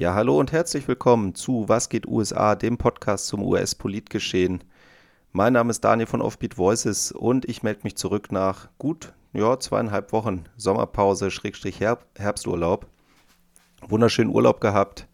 [0.00, 4.64] Ja, hallo und herzlich willkommen zu Was geht USA, dem Podcast zum US-Politgeschehen.
[5.32, 9.60] Mein Name ist Daniel von Offbeat Voices und ich melde mich zurück nach gut ja,
[9.60, 12.86] zweieinhalb Wochen Sommerpause, Schrägstrich Herb Herbsturlaub.
[13.90, 15.06] Wunderschönen Urlaub gehabt,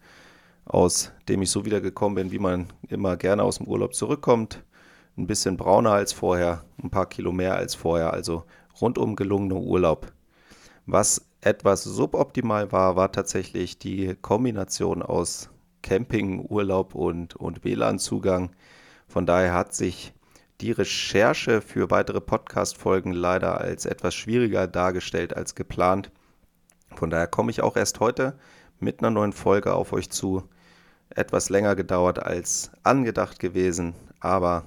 [0.63, 4.63] aus dem ich so wiedergekommen bin, wie man immer gerne aus dem Urlaub zurückkommt.
[5.17, 8.45] Ein bisschen brauner als vorher, ein paar Kilo mehr als vorher, also
[8.79, 10.13] rundum gelungener Urlaub.
[10.85, 15.49] Was etwas suboptimal war, war tatsächlich die Kombination aus
[15.81, 18.51] Camping, Urlaub und, und WLAN-Zugang.
[19.07, 20.13] Von daher hat sich
[20.59, 26.11] die Recherche für weitere Podcast-Folgen leider als etwas schwieriger dargestellt als geplant.
[26.95, 28.37] Von daher komme ich auch erst heute
[28.79, 30.43] mit einer neuen Folge auf euch zu.
[31.09, 34.65] Etwas länger gedauert als angedacht gewesen, aber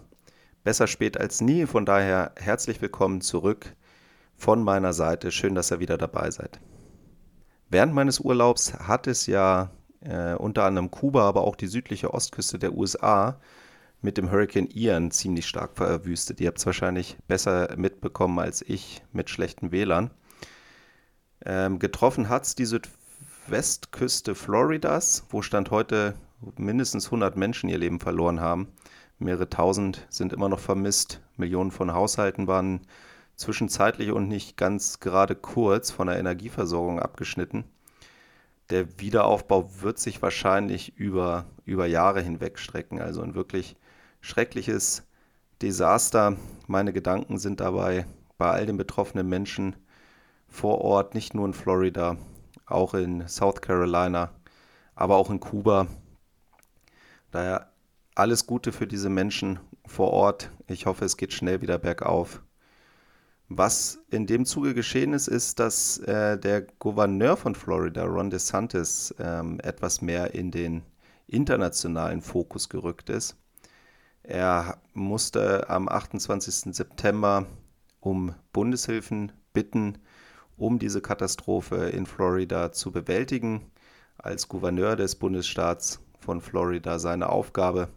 [0.65, 1.67] besser spät als nie.
[1.67, 3.75] Von daher herzlich willkommen zurück
[4.41, 5.31] von meiner Seite.
[5.31, 6.61] Schön, dass ihr wieder dabei seid.
[7.69, 12.59] Während meines Urlaubs hat es ja äh, unter anderem Kuba, aber auch die südliche Ostküste
[12.59, 13.39] der USA
[14.01, 16.41] mit dem Hurricane Ian ziemlich stark verwüstet.
[16.41, 20.11] Ihr habt es wahrscheinlich besser mitbekommen als ich mit schlechten WLAN.
[21.45, 26.15] Ähm, getroffen hat es die Südwestküste Floridas, wo Stand heute
[26.57, 28.69] mindestens 100 Menschen ihr Leben verloren haben.
[29.19, 31.21] Mehrere tausend sind immer noch vermisst.
[31.37, 32.81] Millionen von Haushalten waren
[33.41, 37.65] zwischenzeitlich und nicht ganz gerade kurz von der Energieversorgung abgeschnitten.
[38.69, 43.01] Der Wiederaufbau wird sich wahrscheinlich über, über Jahre hinweg strecken.
[43.01, 43.77] Also ein wirklich
[44.21, 45.05] schreckliches
[45.63, 46.37] Desaster.
[46.67, 49.75] Meine Gedanken sind dabei bei all den betroffenen Menschen
[50.47, 52.19] vor Ort, nicht nur in Florida,
[52.67, 54.31] auch in South Carolina,
[54.95, 55.87] aber auch in Kuba.
[57.31, 57.73] Daher
[58.15, 60.51] alles Gute für diese Menschen vor Ort.
[60.67, 62.43] Ich hoffe, es geht schnell wieder bergauf.
[63.53, 69.13] Was in dem Zuge geschehen ist, ist, dass äh, der Gouverneur von Florida, Ron DeSantis,
[69.19, 70.85] ähm, etwas mehr in den
[71.27, 73.37] internationalen Fokus gerückt ist.
[74.23, 76.77] Er musste am 28.
[76.77, 77.45] September
[77.99, 79.99] um Bundeshilfen bitten,
[80.57, 83.73] um diese Katastrophe in Florida zu bewältigen.
[84.17, 87.89] Als Gouverneur des Bundesstaats von Florida seine Aufgabe.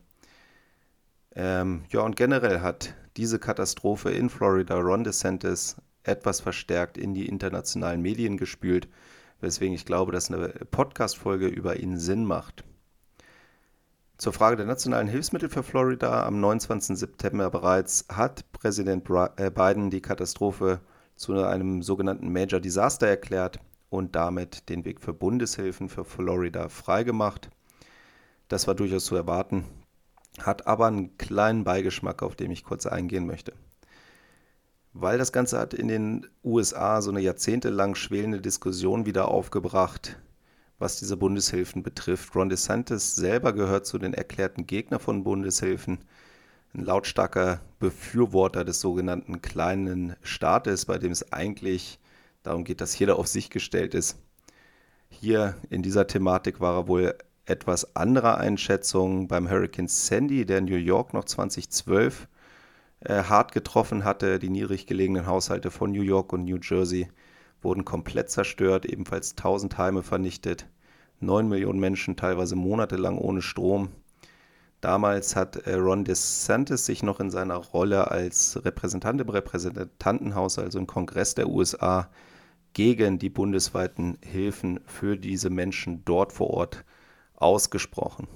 [1.36, 7.28] Ähm, ja, und generell hat diese Katastrophe in Florida Ron DeSantis etwas verstärkt in die
[7.28, 8.88] internationalen Medien gespült,
[9.40, 12.64] weswegen ich glaube, dass eine Podcast-Folge über ihn Sinn macht.
[14.18, 16.98] Zur Frage der nationalen Hilfsmittel für Florida am 29.
[16.98, 20.80] September bereits hat Präsident äh, Biden die Katastrophe
[21.16, 23.60] zu einem sogenannten Major Disaster erklärt
[23.90, 27.50] und damit den Weg für Bundeshilfen für Florida freigemacht.
[28.48, 29.66] Das war durchaus zu erwarten
[30.42, 33.54] hat aber einen kleinen Beigeschmack, auf den ich kurz eingehen möchte.
[34.94, 40.18] Weil das Ganze hat in den USA so eine jahrzehntelang schwelende Diskussion wieder aufgebracht,
[40.78, 42.36] was diese Bundeshilfen betrifft.
[42.36, 46.00] Ron DeSantis selber gehört zu den erklärten Gegnern von Bundeshilfen,
[46.76, 52.00] ein lautstarker Befürworter des sogenannten kleinen Staates, bei dem es eigentlich
[52.42, 54.18] darum geht, dass jeder auf sich gestellt ist.
[55.10, 60.78] Hier in dieser Thematik war er wohl etwas anderer Einschätzung beim Hurricane Sandy, der New
[60.78, 62.28] York noch 2012
[63.02, 64.40] äh, hart getroffen hatte.
[64.40, 67.10] Die niedrig gelegenen Haushalte von New York und New Jersey
[67.62, 70.68] wurden komplett zerstört, ebenfalls 1000 Heime vernichtet,
[71.20, 73.90] 9 Millionen Menschen teilweise monatelang ohne Strom.
[74.80, 80.80] Damals hat äh, Ron DeSantis sich noch in seiner Rolle als Repräsentant im Repräsentantenhaus, also
[80.80, 82.10] im Kongress der USA,
[82.74, 86.84] gegen die bundesweiten Hilfen für diese Menschen dort vor Ort
[87.44, 88.28] ausgesprochen.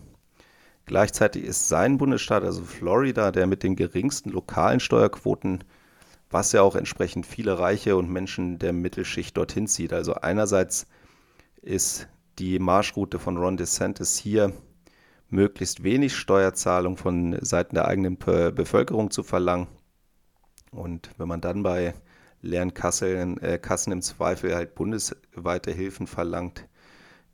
[0.86, 5.64] Gleichzeitig ist sein Bundesstaat, also Florida, der mit den geringsten lokalen Steuerquoten,
[6.30, 9.92] was ja auch entsprechend viele Reiche und Menschen der Mittelschicht dorthin zieht.
[9.92, 10.88] Also einerseits
[11.62, 12.08] ist
[12.40, 14.54] die Marschroute von Ron DeSantis hier,
[15.30, 19.68] möglichst wenig Steuerzahlung von Seiten der eigenen Bevölkerung zu verlangen.
[20.72, 21.94] Und wenn man dann bei
[22.42, 26.68] leeren Kassen, äh, Kassen im Zweifel halt bundesweite Hilfen verlangt,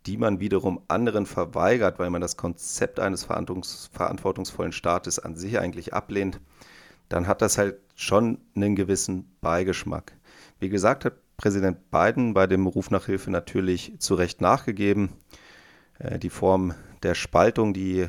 [0.06, 5.94] die man wiederum anderen verweigert, weil man das Konzept eines verantwortungsvollen Staates an sich eigentlich
[5.94, 6.40] ablehnt,
[7.10, 10.14] dann hat das halt schon einen gewissen Beigeschmack.
[10.60, 15.10] Wie gesagt, hat Präsident Biden bei dem Ruf nach Hilfe natürlich zu Recht nachgegeben.
[16.00, 18.08] Äh, die Form der Spaltung, die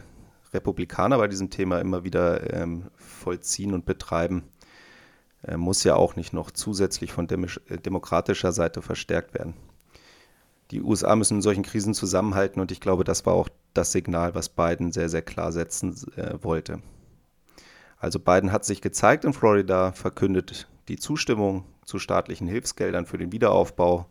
[0.52, 4.44] Republikaner bei diesem Thema immer wieder ähm, vollziehen und betreiben,
[5.43, 9.55] äh, muss ja auch nicht noch zusätzlich von demokratischer Seite verstärkt werden
[10.75, 14.35] die USA müssen in solchen Krisen zusammenhalten und ich glaube, das war auch das Signal,
[14.35, 16.82] was Biden sehr, sehr klar setzen äh, wollte.
[17.97, 23.31] Also Biden hat sich gezeigt in Florida, verkündet die Zustimmung zu staatlichen Hilfsgeldern für den
[23.31, 24.06] Wiederaufbau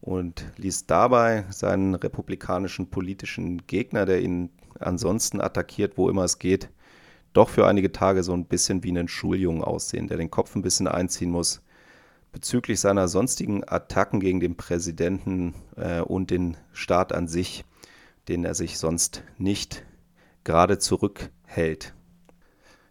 [0.00, 4.50] und ließ dabei seinen republikanischen politischen Gegner, der ihn
[4.80, 6.68] ansonsten attackiert, wo immer es geht,
[7.32, 10.62] doch für einige Tage so ein bisschen wie einen Schuljungen aussehen, der den Kopf ein
[10.62, 11.62] bisschen einziehen muss
[12.32, 17.64] bezüglich seiner sonstigen Attacken gegen den Präsidenten äh, und den Staat an sich,
[18.28, 19.84] den er sich sonst nicht
[20.44, 21.94] gerade zurückhält.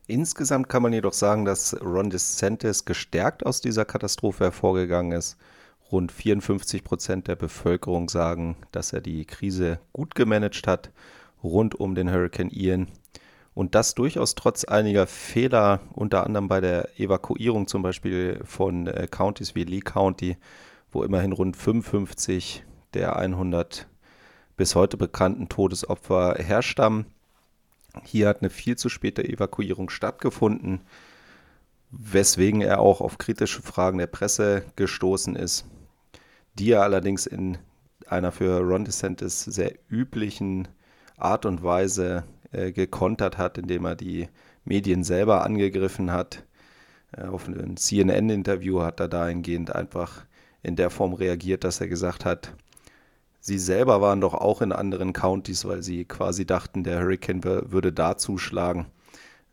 [0.08, 5.38] Insgesamt kann man jedoch sagen, dass Ron DeSantis gestärkt aus dieser Katastrophe hervorgegangen ist.
[5.92, 10.92] Rund 54 Prozent der Bevölkerung sagen, dass er die Krise gut gemanagt hat
[11.46, 12.88] rund um den Hurricane Ian.
[13.56, 19.08] Und das durchaus trotz einiger Fehler, unter anderem bei der Evakuierung zum Beispiel von äh,
[19.10, 20.38] Countys wie Lee County,
[20.92, 22.64] wo immerhin rund 55
[22.94, 23.88] der 100
[24.58, 27.06] bis heute bekannten Todesopfer herstammen.
[28.04, 30.82] Hier hat eine viel zu späte Evakuierung stattgefunden,
[31.92, 35.66] weswegen er auch auf kritische Fragen der Presse gestoßen ist,
[36.60, 37.58] die er allerdings in
[38.06, 40.68] einer für Ron DeSantis sehr üblichen
[41.16, 42.26] Art und Weise
[42.56, 44.28] äh, gekontert hat, indem er die
[44.64, 46.44] Medien selber angegriffen hat.
[47.12, 50.26] Äh, auf ein CNN-Interview hat er dahingehend einfach
[50.64, 52.54] in der Form reagiert, dass er gesagt hat,
[53.48, 57.94] Sie selber waren doch auch in anderen Countys, weil sie quasi dachten, der Hurricane würde
[57.94, 58.88] da zuschlagen,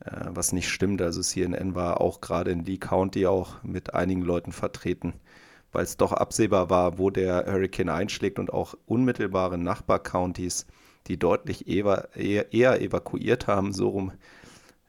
[0.00, 1.02] äh, was nicht stimmt.
[1.02, 5.12] Also CNN war auch gerade in Lee County auch mit einigen Leuten vertreten,
[5.72, 10.66] weil es doch absehbar war, wo der Hurricane einschlägt und auch unmittelbare Nachbar-Counties,
[11.08, 14.12] die deutlich eher, eher evakuiert haben, so rum,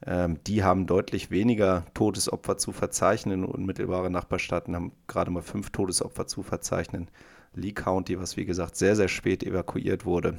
[0.06, 3.45] ähm, die haben deutlich weniger Todesopfer zu verzeichnen.
[3.45, 7.10] Unmittelbare Nachbarstaaten haben gerade mal fünf Todesopfer zu verzeichnen.
[7.54, 10.38] Lee County, was wie gesagt sehr, sehr spät evakuiert wurde,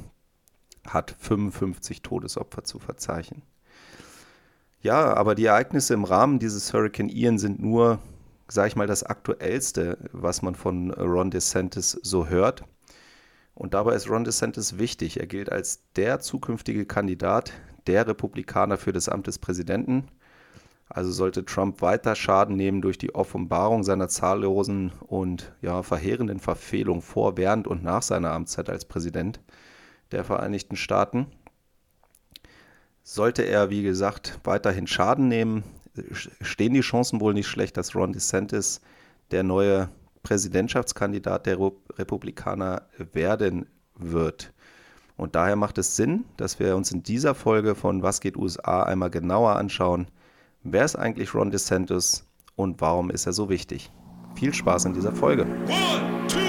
[0.87, 3.43] hat 55 Todesopfer zu verzeichnen.
[4.83, 8.01] Ja, aber die Ereignisse im Rahmen dieses Hurricane Ian sind nur,
[8.49, 12.65] sage ich mal, das Aktuellste, was man von Ron DeSantis so hört.
[13.55, 15.21] Und dabei ist Ron DeSantis wichtig.
[15.21, 17.53] Er gilt als der zukünftige Kandidat
[17.87, 20.09] der Republikaner für das Amt des Präsidenten.
[20.89, 27.03] Also sollte Trump weiter Schaden nehmen durch die Offenbarung seiner zahllosen und ja, verheerenden Verfehlungen
[27.03, 29.41] vor, während und nach seiner Amtszeit als Präsident
[30.13, 31.27] der Vereinigten Staaten.
[33.03, 35.65] Sollte er, wie gesagt, weiterhin Schaden nehmen,
[36.41, 38.81] stehen die Chancen wohl nicht schlecht, dass Ron DeSantis
[39.31, 39.89] der neue
[40.25, 41.59] Präsidentschaftskandidat der
[41.97, 42.83] Republikaner
[43.13, 43.67] werden
[43.97, 44.53] wird.
[45.17, 48.83] Und daher macht es Sinn, dass wir uns in dieser Folge von Was geht USA
[48.83, 50.09] einmal genauer anschauen,
[50.67, 52.25] Wer ist eigentlich Ron DeSantis
[52.57, 53.93] und warum ist er so wichtig?
[54.35, 55.43] Viel Spaß in dieser Folge.
[55.43, 56.44] One,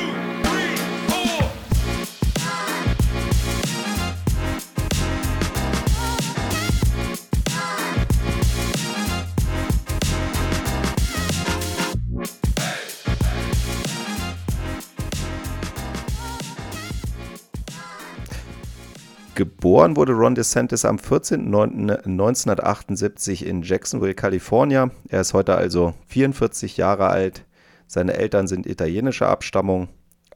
[19.36, 24.92] Geboren wurde Ron DeSantis am 14.09.1978 in Jacksonville, Kalifornien.
[25.10, 27.44] Er ist heute also 44 Jahre alt.
[27.86, 29.90] Seine Eltern sind italienischer Abstammung.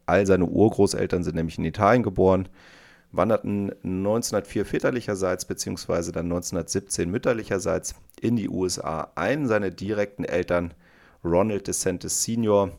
[0.06, 2.50] All seine Urgroßeltern sind nämlich in Italien geboren,
[3.14, 6.12] wanderten 1904 väterlicherseits bzw.
[6.12, 9.48] dann 1917 mütterlicherseits in die USA ein.
[9.48, 10.74] Seine direkten Eltern
[11.24, 12.74] Ronald DeSantis Sr.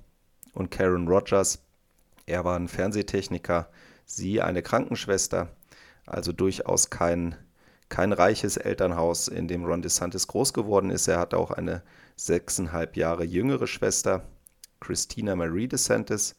[0.52, 1.64] und Karen Rogers.
[2.26, 3.70] Er war ein Fernsehtechniker,
[4.04, 5.48] sie eine Krankenschwester.
[6.10, 7.36] Also durchaus kein,
[7.88, 11.06] kein reiches Elternhaus, in dem Ron DeSantis groß geworden ist.
[11.06, 11.82] Er hat auch eine
[12.16, 14.24] sechseinhalb Jahre jüngere Schwester,
[14.80, 16.34] Christina Marie DeSantis.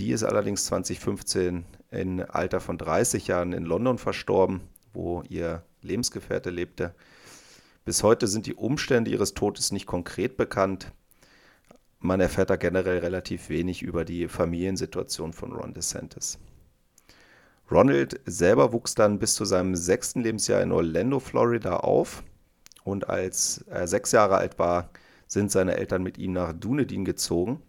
[0.00, 4.62] Die ist allerdings 2015 im Alter von 30 Jahren in London verstorben,
[4.92, 6.92] wo ihr Lebensgefährte lebte.
[7.84, 10.90] Bis heute sind die Umstände ihres Todes nicht konkret bekannt.
[12.00, 16.40] Man erfährt da generell relativ wenig über die Familiensituation von Ron DeSantis.
[17.70, 22.22] Ronald selber wuchs dann bis zu seinem sechsten Lebensjahr in Orlando, Florida auf.
[22.82, 24.90] Und als er sechs Jahre alt war,
[25.26, 27.60] sind seine Eltern mit ihm nach Dunedin gezogen.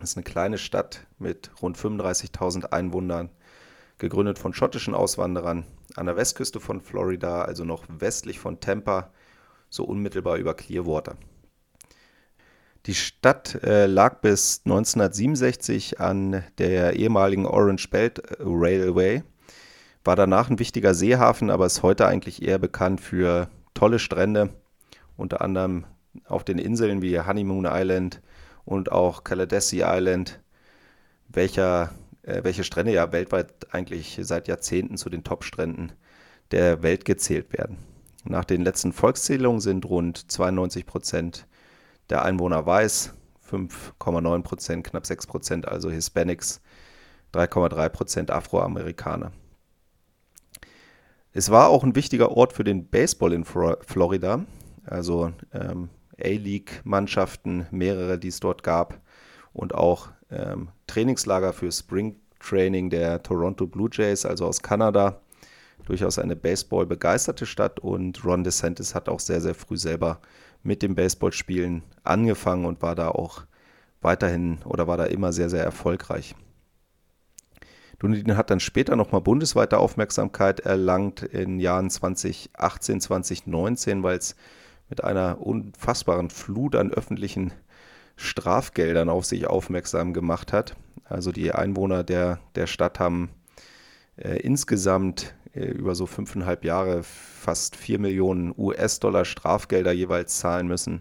[0.00, 3.28] Das ist eine kleine Stadt mit rund 35.000 Einwohnern,
[3.98, 9.12] gegründet von schottischen Auswanderern an der Westküste von Florida, also noch westlich von Tampa,
[9.68, 11.16] so unmittelbar über Clearwater.
[12.86, 19.22] Die Stadt äh, lag bis 1967 an der ehemaligen Orange Belt Railway
[20.04, 24.50] war danach ein wichtiger Seehafen, aber ist heute eigentlich eher bekannt für tolle Strände,
[25.16, 25.86] unter anderem
[26.26, 28.20] auf den Inseln wie Honeymoon Island
[28.64, 30.40] und auch Caladesi Island,
[31.28, 31.90] welcher,
[32.22, 35.92] äh, welche Strände ja weltweit eigentlich seit Jahrzehnten zu den Top-Stränden
[36.50, 37.78] der Welt gezählt werden.
[38.24, 41.46] Nach den letzten Volkszählungen sind rund 92 Prozent
[42.10, 43.14] der Einwohner weiß,
[43.50, 46.60] 5,9 Prozent, knapp 6 Prozent also Hispanics
[47.32, 49.32] 3,3 Prozent Afroamerikaner.
[51.36, 54.44] Es war auch ein wichtiger Ort für den Baseball in Florida,
[54.86, 59.00] also ähm, A-League-Mannschaften, mehrere, die es dort gab
[59.52, 65.22] und auch ähm, Trainingslager für Spring Training der Toronto Blue Jays, also aus Kanada.
[65.86, 70.20] Durchaus eine Baseball-begeisterte Stadt und Ron DeSantis hat auch sehr, sehr früh selber
[70.62, 73.42] mit dem Baseballspielen angefangen und war da auch
[74.02, 76.36] weiterhin oder war da immer sehr, sehr erfolgreich.
[77.98, 84.36] Dunedin hat dann später nochmal bundesweite Aufmerksamkeit erlangt in Jahren 2018, 2019, weil es
[84.88, 87.52] mit einer unfassbaren Flut an öffentlichen
[88.16, 90.76] Strafgeldern auf sich aufmerksam gemacht hat.
[91.04, 93.30] Also die Einwohner der, der Stadt haben
[94.16, 101.00] äh, insgesamt äh, über so fünfeinhalb Jahre fast vier Millionen US-Dollar Strafgelder jeweils zahlen müssen.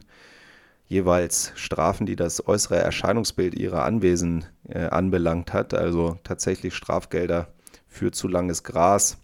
[0.94, 5.74] Jeweils Strafen, die das äußere Erscheinungsbild ihrer Anwesen äh, anbelangt hat.
[5.74, 7.48] Also tatsächlich Strafgelder
[7.88, 9.18] für zu langes Gras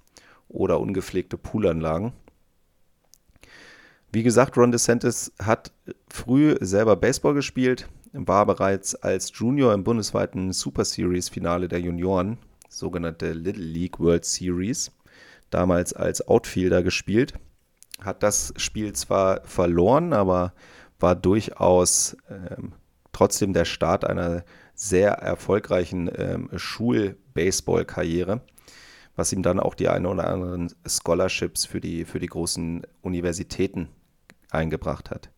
[0.48, 2.14] oder ungepflegte Poolanlagen.
[4.12, 5.72] Wie gesagt, Ron DeSantis hat
[6.10, 12.40] früh selber Baseball gespielt, war bereits als Junior im bundesweiten Super Series Finale der Junioren,
[12.68, 14.92] sogenannte Little League World Series,
[15.52, 17.34] damals als Outfielder gespielt.
[18.02, 20.54] Hat das Spiel zwar verloren, aber
[21.00, 22.74] war durchaus ähm,
[23.12, 28.41] trotzdem der Start einer sehr erfolgreichen ähm, Schul-Baseball-Karriere
[29.20, 33.89] was ihm dann auch die ein oder anderen Scholarships für die, für die großen Universitäten
[34.50, 35.29] eingebracht hat.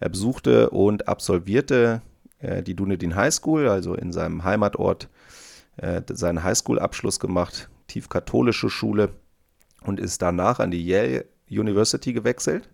[0.00, 2.00] Er besuchte und absolvierte
[2.38, 5.08] äh, die Dunedin High School, also in seinem Heimatort,
[5.76, 9.10] äh, seinen Highschool-Abschluss gemacht, tief katholische Schule
[9.82, 12.70] und ist danach an die Yale University gewechselt,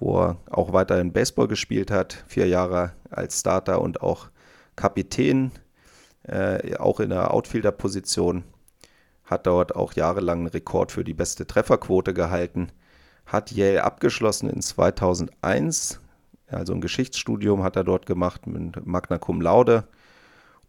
[0.00, 4.28] wo er auch weiterhin Baseball gespielt hat, vier Jahre als Starter und auch
[4.74, 5.52] Kapitän,
[6.24, 8.44] äh, auch in der Outfielder-Position,
[9.24, 12.72] hat dort auch jahrelang einen Rekord für die beste Trefferquote gehalten
[13.32, 16.00] hat Yale abgeschlossen in 2001.
[16.48, 19.84] Also ein Geschichtsstudium hat er dort gemacht mit Magna Cum Laude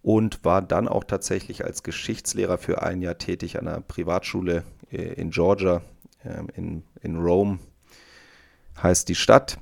[0.03, 5.13] und war dann auch tatsächlich als Geschichtslehrer für ein Jahr tätig an einer Privatschule äh,
[5.13, 5.81] in Georgia,
[6.23, 7.59] ähm, in, in Rome
[8.81, 9.57] heißt die Stadt,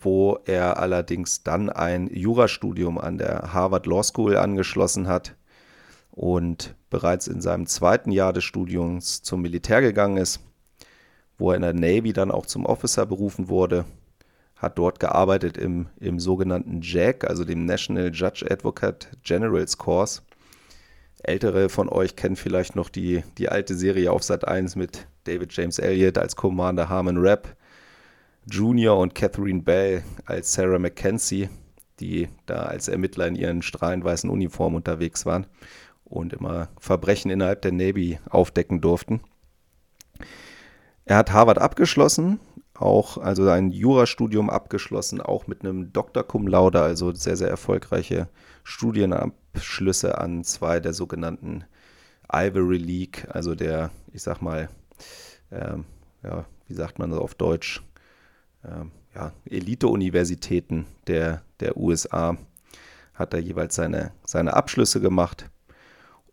[0.00, 5.36] wo er allerdings dann ein Jurastudium an der Harvard Law School angeschlossen hat
[6.10, 10.40] und bereits in seinem zweiten Jahr des Studiums zum Militär gegangen ist
[11.38, 13.84] wo er in der Navy dann auch zum Officer berufen wurde,
[14.56, 20.22] hat dort gearbeitet im, im sogenannten JAG, also dem National Judge Advocate General's Course.
[21.22, 25.52] Ältere von euch kennen vielleicht noch die, die alte Serie auf Sat 1 mit David
[25.52, 27.54] James Elliott als Commander Harmon Rapp,
[28.50, 31.50] Junior und Catherine Bell als Sarah McKenzie,
[32.00, 35.46] die da als Ermittler in ihren strahlend weißen Uniformen unterwegs waren
[36.04, 39.20] und immer Verbrechen innerhalb der Navy aufdecken durften.
[41.04, 42.40] Er hat Harvard abgeschlossen,
[42.74, 46.22] auch also ein Jurastudium abgeschlossen, auch mit einem Dr.
[46.22, 48.28] Cum Laude, also sehr, sehr erfolgreiche
[48.64, 51.64] Studienabschlüsse an zwei der sogenannten
[52.32, 54.68] Ivory League, also der, ich sag mal,
[55.50, 55.84] ähm,
[56.22, 57.82] ja, wie sagt man so auf Deutsch,
[58.64, 62.36] ähm, ja, Elite-Universitäten der, der USA,
[63.14, 65.50] hat er jeweils seine, seine Abschlüsse gemacht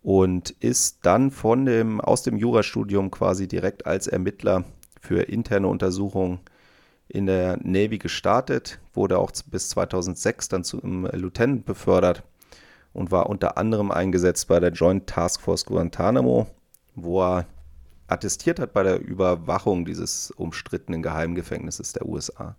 [0.03, 4.65] und ist dann von dem, aus dem Jurastudium quasi direkt als Ermittler
[5.01, 6.39] für interne Untersuchungen
[7.07, 12.23] in der Navy gestartet, wurde auch bis 2006 dann zum Lieutenant befördert
[12.93, 16.47] und war unter anderem eingesetzt bei der Joint Task Force Guantanamo,
[16.95, 17.45] wo er
[18.07, 22.55] attestiert hat bei der Überwachung dieses umstrittenen Geheimgefängnisses der USA.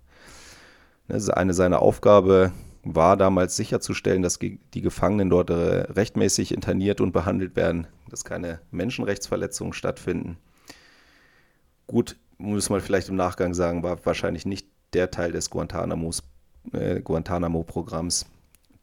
[1.08, 5.54] Eine seiner Aufgabe war damals sicherzustellen, dass die Gefangenen dort äh,
[5.92, 10.38] rechtmäßig interniert und behandelt werden, dass keine Menschenrechtsverletzungen stattfinden.
[11.86, 15.50] Gut, muss man vielleicht im Nachgang sagen, war wahrscheinlich nicht der Teil des
[16.72, 18.26] äh, Guantanamo-Programms,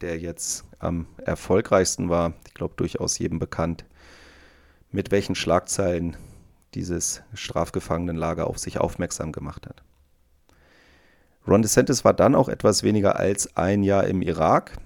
[0.00, 2.34] der jetzt am erfolgreichsten war.
[2.46, 3.84] Ich glaube, durchaus jedem bekannt,
[4.90, 6.16] mit welchen Schlagzeilen
[6.74, 9.82] dieses Strafgefangenenlager auf sich aufmerksam gemacht hat.
[11.46, 14.76] Ron DeSantis war dann auch etwas weniger als ein Jahr im Irak.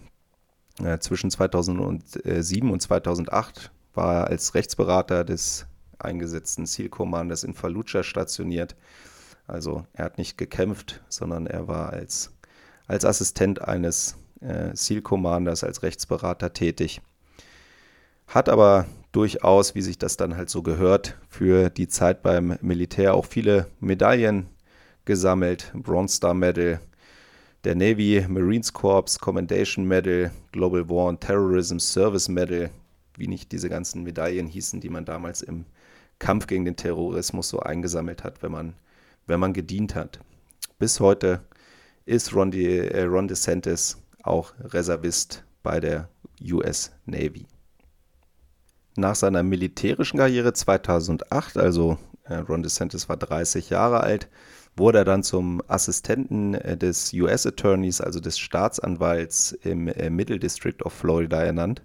[0.82, 5.66] Äh, zwischen 2007 und 2008 war er als Rechtsberater des
[5.98, 6.88] eingesetzten SEAL
[7.44, 8.76] in Fallujah stationiert.
[9.46, 12.32] Also er hat nicht gekämpft, sondern er war als,
[12.86, 14.74] als Assistent eines äh,
[15.64, 17.00] als Rechtsberater tätig.
[18.26, 23.14] Hat aber durchaus, wie sich das dann halt so gehört, für die Zeit beim Militär
[23.14, 24.46] auch viele Medaillen
[25.04, 25.72] gesammelt.
[25.74, 26.80] Bronze Star Medal
[27.64, 32.70] der Navy Marines Corps Commendation Medal, Global War and Terrorism Service Medal,
[33.16, 35.64] wie nicht diese ganzen Medaillen hießen, die man damals im
[36.20, 38.74] Kampf gegen den Terrorismus so eingesammelt hat, wenn man,
[39.26, 40.20] wenn man gedient hat.
[40.78, 41.40] Bis heute
[42.06, 46.08] ist Ron, De, äh, Ron DeSantis auch Reservist bei der
[46.40, 47.46] US Navy.
[48.98, 54.28] Nach seiner militärischen Karriere 2008, also äh, Ron DeSantis war 30 Jahre alt,
[54.74, 60.40] wurde er dann zum Assistenten äh, des US Attorneys, also des Staatsanwalts im äh, Middle
[60.40, 61.80] District of Florida ernannt.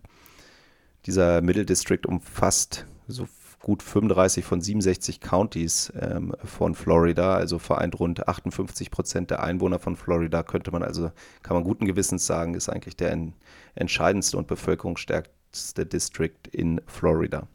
[1.05, 3.27] Dieser Middle District umfasst so
[3.60, 9.77] gut 35 von 67 Counties ähm, von Florida, also vereint rund 58 Prozent der Einwohner
[9.77, 11.12] von Florida, könnte man also,
[11.43, 13.34] kann man guten Gewissens sagen, ist eigentlich der en
[13.75, 15.43] entscheidendste und bevölkerungsstärkste
[15.86, 17.48] District in Florida.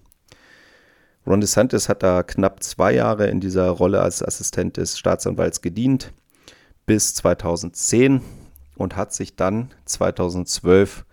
[1.26, 6.12] Ron DeSantis hat da knapp zwei Jahre in dieser Rolle als Assistent des Staatsanwalts gedient,
[6.86, 8.22] bis 2010
[8.76, 11.04] und hat sich dann 2012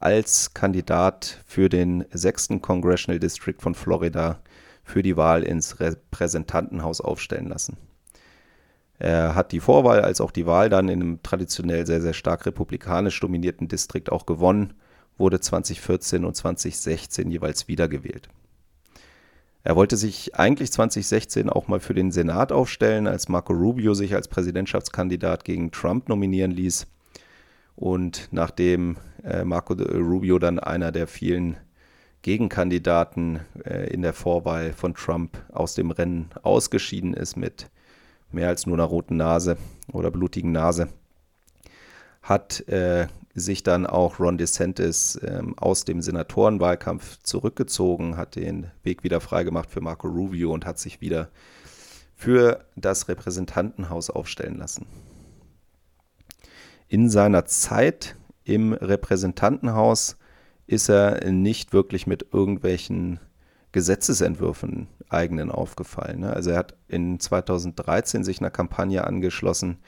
[0.00, 2.60] als Kandidat für den 6.
[2.60, 4.40] Congressional District von Florida
[4.82, 7.78] für die Wahl ins Repräsentantenhaus aufstellen lassen.
[8.98, 12.46] Er hat die Vorwahl als auch die Wahl dann in einem traditionell sehr, sehr stark
[12.46, 14.74] republikanisch dominierten Distrikt auch gewonnen,
[15.16, 18.28] wurde 2014 und 2016 jeweils wiedergewählt.
[19.62, 24.14] Er wollte sich eigentlich 2016 auch mal für den Senat aufstellen, als Marco Rubio sich
[24.14, 26.86] als Präsidentschaftskandidat gegen Trump nominieren ließ.
[27.74, 31.56] Und nachdem äh, Marco Rubio dann einer der vielen
[32.20, 37.70] Gegenkandidaten äh, in der Vorwahl von Trump aus dem Rennen ausgeschieden ist mit
[38.32, 39.56] mehr als nur einer roten Nase
[39.92, 40.88] oder blutigen Nase,
[42.24, 49.04] hat äh, sich dann auch Ron DeSantis ähm, aus dem Senatorenwahlkampf zurückgezogen, hat den Weg
[49.04, 51.28] wieder freigemacht für Marco Rubio und hat sich wieder
[52.16, 54.86] für das Repräsentantenhaus aufstellen lassen
[56.94, 58.14] in seiner Zeit
[58.44, 60.16] im Repräsentantenhaus
[60.66, 63.18] ist er nicht wirklich mit irgendwelchen
[63.72, 66.20] Gesetzesentwürfen eigenen aufgefallen.
[66.20, 66.32] Ne?
[66.32, 69.78] Also er hat in 2013 sich einer Kampagne angeschlossen,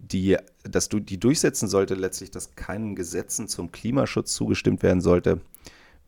[0.00, 5.40] die, dass du, die durchsetzen sollte letztlich, dass keinen Gesetzen zum Klimaschutz zugestimmt werden sollte,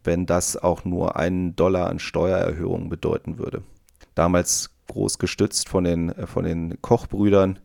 [0.05, 3.63] wenn das auch nur einen Dollar an Steuererhöhungen bedeuten würde.
[4.15, 7.59] Damals groß gestützt von den, von den Kochbrüdern,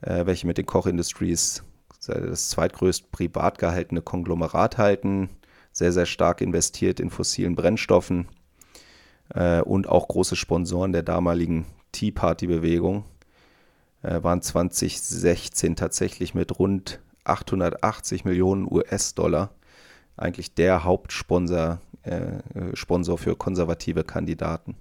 [0.00, 1.62] äh, welche mit den Koch Industries
[2.06, 5.28] das zweitgrößt privat gehaltene Konglomerat halten,
[5.72, 8.28] sehr, sehr stark investiert in fossilen Brennstoffen
[9.34, 13.21] äh, und auch große Sponsoren der damaligen Tea Party-Bewegung, äh,
[14.02, 19.50] waren 2016 tatsächlich mit rund 880 Millionen US-Dollar
[20.16, 22.42] eigentlich der Hauptsponsor äh,
[22.74, 24.76] Sponsor für konservative Kandidaten.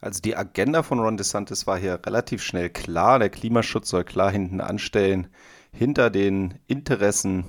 [0.00, 3.18] Also die Agenda von Ron DeSantis war hier relativ schnell klar.
[3.18, 5.28] Der Klimaschutz soll klar hinten anstellen
[5.72, 7.44] hinter den Interessen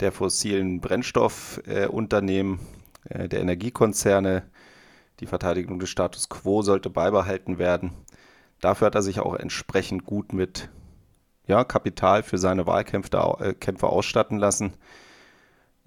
[0.00, 2.60] der fossilen Brennstoffunternehmen,
[3.08, 4.44] äh, äh, der Energiekonzerne.
[5.20, 7.92] Die Verteidigung des Status quo sollte beibehalten werden.
[8.60, 10.70] Dafür hat er sich auch entsprechend gut mit
[11.46, 14.72] ja, Kapital für seine Wahlkämpfe äh, Kämpfe ausstatten lassen.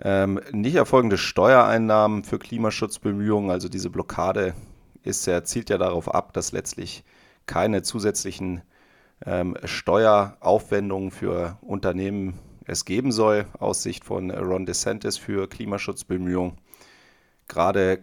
[0.01, 4.53] Ähm, nicht erfolgende Steuereinnahmen für Klimaschutzbemühungen, also diese Blockade
[5.03, 7.03] ist ja, zielt ja darauf ab, dass letztlich
[7.45, 8.61] keine zusätzlichen
[9.25, 16.57] ähm, Steueraufwendungen für Unternehmen es geben soll, aus Sicht von Ron DeSantis für Klimaschutzbemühungen.
[17.47, 17.99] Gerade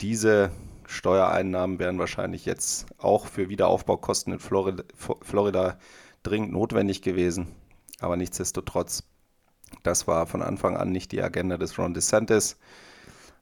[0.00, 0.50] diese
[0.90, 4.82] Steuereinnahmen wären wahrscheinlich jetzt auch für Wiederaufbaukosten in Florida,
[5.22, 5.78] Florida
[6.24, 7.46] dringend notwendig gewesen.
[8.00, 9.04] Aber nichtsdestotrotz,
[9.84, 12.58] das war von Anfang an nicht die Agenda des Ron DeSantis.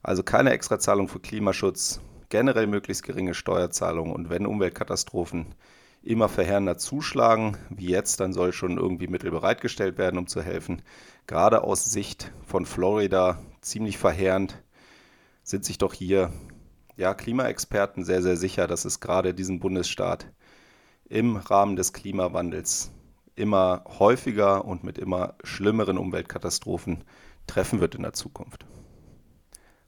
[0.03, 5.55] Also keine Extrazahlung für Klimaschutz, generell möglichst geringe Steuerzahlungen und wenn Umweltkatastrophen
[6.03, 10.83] immer verheerender zuschlagen, wie jetzt, dann soll schon irgendwie Mittel bereitgestellt werden, um zu helfen.
[11.25, 14.61] Gerade aus Sicht von Florida ziemlich verheerend
[15.43, 16.31] sind sich doch hier
[16.99, 20.27] ja, Klimaexperten sehr, sehr sicher, dass es gerade diesen Bundesstaat
[21.07, 22.91] im Rahmen des Klimawandels
[23.35, 27.05] immer häufiger und mit immer schlimmeren Umweltkatastrophen
[27.47, 28.65] treffen wird in der Zukunft.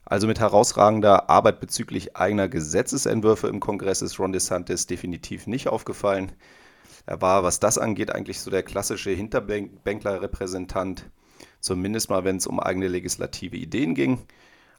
[0.06, 6.32] Also mit herausragender Arbeit bezüglich eigener Gesetzesentwürfe im Kongress ist Ron DeSantis definitiv nicht aufgefallen.
[7.04, 11.10] Er war, was das angeht, eigentlich so der klassische Hinterbänkler-Repräsentant,
[11.60, 14.18] zumindest mal, wenn es um eigene legislative Ideen ging.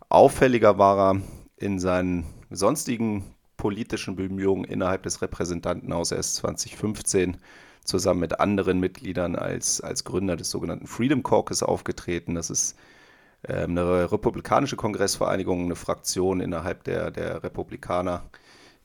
[0.09, 1.21] Auffälliger war er
[1.63, 3.23] in seinen sonstigen
[3.55, 7.37] politischen Bemühungen innerhalb des Repräsentantenhauses 2015
[7.85, 12.35] zusammen mit anderen Mitgliedern als, als Gründer des sogenannten Freedom Caucus aufgetreten.
[12.35, 12.75] Das ist
[13.47, 18.23] ähm, eine republikanische Kongressvereinigung, eine Fraktion innerhalb der, der Republikaner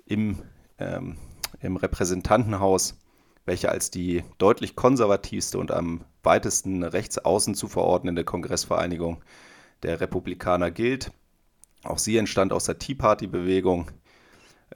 [0.07, 0.38] im,
[0.79, 1.17] ähm,
[1.61, 2.97] im Repräsentantenhaus,
[3.45, 9.23] welche als die deutlich konservativste und am weitesten rechts außen zu verordnende Kongressvereinigung
[9.83, 11.11] der Republikaner gilt.
[11.88, 13.90] Auch sie entstand aus der Tea Party-Bewegung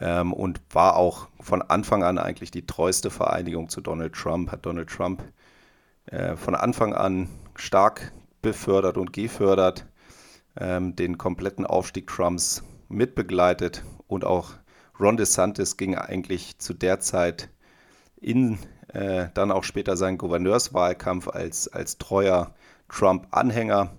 [0.01, 4.51] ähm, und war auch von Anfang an eigentlich die treueste Vereinigung zu Donald Trump.
[4.51, 5.23] Hat Donald Trump
[6.07, 9.87] äh, von Anfang an stark befördert und gefördert,
[10.59, 14.53] ähm, den kompletten Aufstieg Trumps mitbegleitet und auch
[14.99, 17.49] Ron DeSantis ging eigentlich zu der Zeit
[18.21, 22.55] in äh, dann auch später seinen Gouverneurswahlkampf als, als treuer
[22.89, 23.97] Trump-Anhänger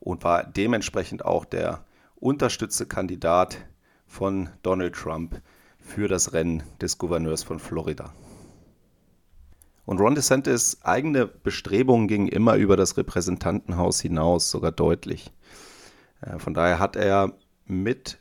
[0.00, 1.84] und war dementsprechend auch der
[2.24, 3.58] unterstützte Kandidat
[4.06, 5.42] von Donald Trump
[5.78, 8.14] für das Rennen des Gouverneurs von Florida.
[9.84, 15.32] Und Ron DeSantis eigene Bestrebungen gingen immer über das Repräsentantenhaus hinaus, sogar deutlich.
[16.22, 17.34] Äh, von daher hat er
[17.66, 18.18] mit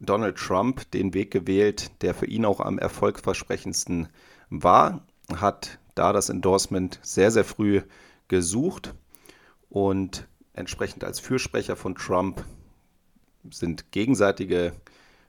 [0.00, 4.08] Donald Trump den Weg gewählt, der für ihn auch am erfolgversprechendsten
[4.48, 7.82] war, hat da das Endorsement sehr, sehr früh
[8.28, 8.94] gesucht
[9.68, 12.42] und entsprechend als Fürsprecher von Trump
[13.50, 14.72] sind gegenseitige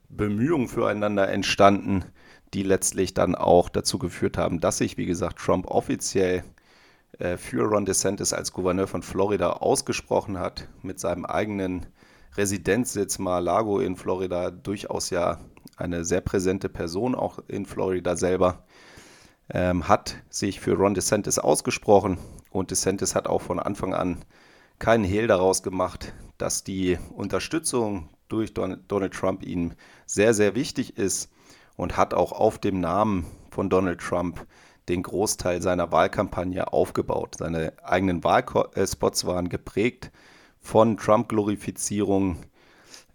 [0.10, 2.06] Bemühungen füreinander entstanden,
[2.54, 6.44] die letztlich dann auch dazu geführt haben, dass sich, wie gesagt, Trump offiziell
[7.20, 11.88] äh, für Ron DeSantis als Gouverneur von Florida ausgesprochen hat, mit seinem eigenen
[12.36, 15.40] Residenzsitz Mar-a-Lago in Florida, durchaus ja
[15.78, 18.64] eine sehr präsente Person auch in Florida selber,
[19.50, 22.18] ähm, hat sich für Ron DeSantis ausgesprochen.
[22.52, 24.24] Und DeSantis hat auch von Anfang an
[24.80, 29.74] keinen Hehl daraus gemacht, dass die Unterstützung durch Donald Trump ihm
[30.06, 31.30] sehr, sehr wichtig ist
[31.76, 34.46] und hat auch auf dem Namen von Donald Trump
[34.90, 37.36] den Großteil seiner Wahlkampagne aufgebaut.
[37.38, 40.12] Seine eigenen Wahlspots waren geprägt
[40.60, 42.38] von Trump-Glorifizierung,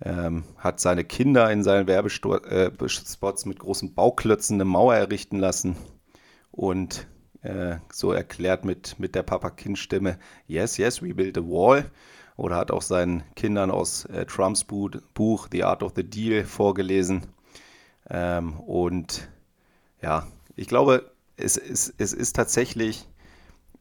[0.02, 5.76] ähm, hat seine Kinder in seinen Werbespots äh, mit großen Bauklötzen eine Mauer errichten lassen
[6.50, 7.07] und
[7.42, 11.90] äh, so erklärt mit, mit der Papa-Kind-Stimme, yes, yes, we build a wall.
[12.38, 17.27] Oder hat auch seinen Kindern aus äh, Trumps Buch The Art of the Deal vorgelesen.
[18.09, 19.29] Ähm, und
[20.01, 23.09] ja, ich glaube, es, es, es ist tatsächlich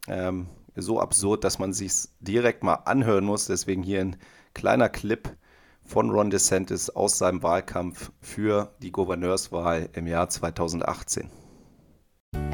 [0.08, 3.46] ähm, so absurd, dass man sich direkt mal anhören muss.
[3.46, 4.16] Deswegen hier ein
[4.56, 5.30] kleiner Clip
[5.84, 11.30] von Ron DeSantis aus seinem Wahlkampf für die Gouverneurswahl im Jahr 2018.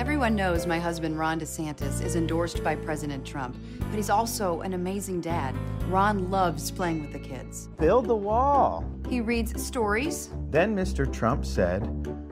[0.04, 4.74] Everyone knows my husband Ron DeSantis is endorsed by President Trump, but he's also an
[4.74, 5.56] amazing dad.
[5.88, 7.68] Ron loves playing with the kids.
[7.80, 8.84] Build the wall.
[9.08, 10.30] He reads stories.
[10.50, 11.12] Then Mr.
[11.12, 11.88] Trump said,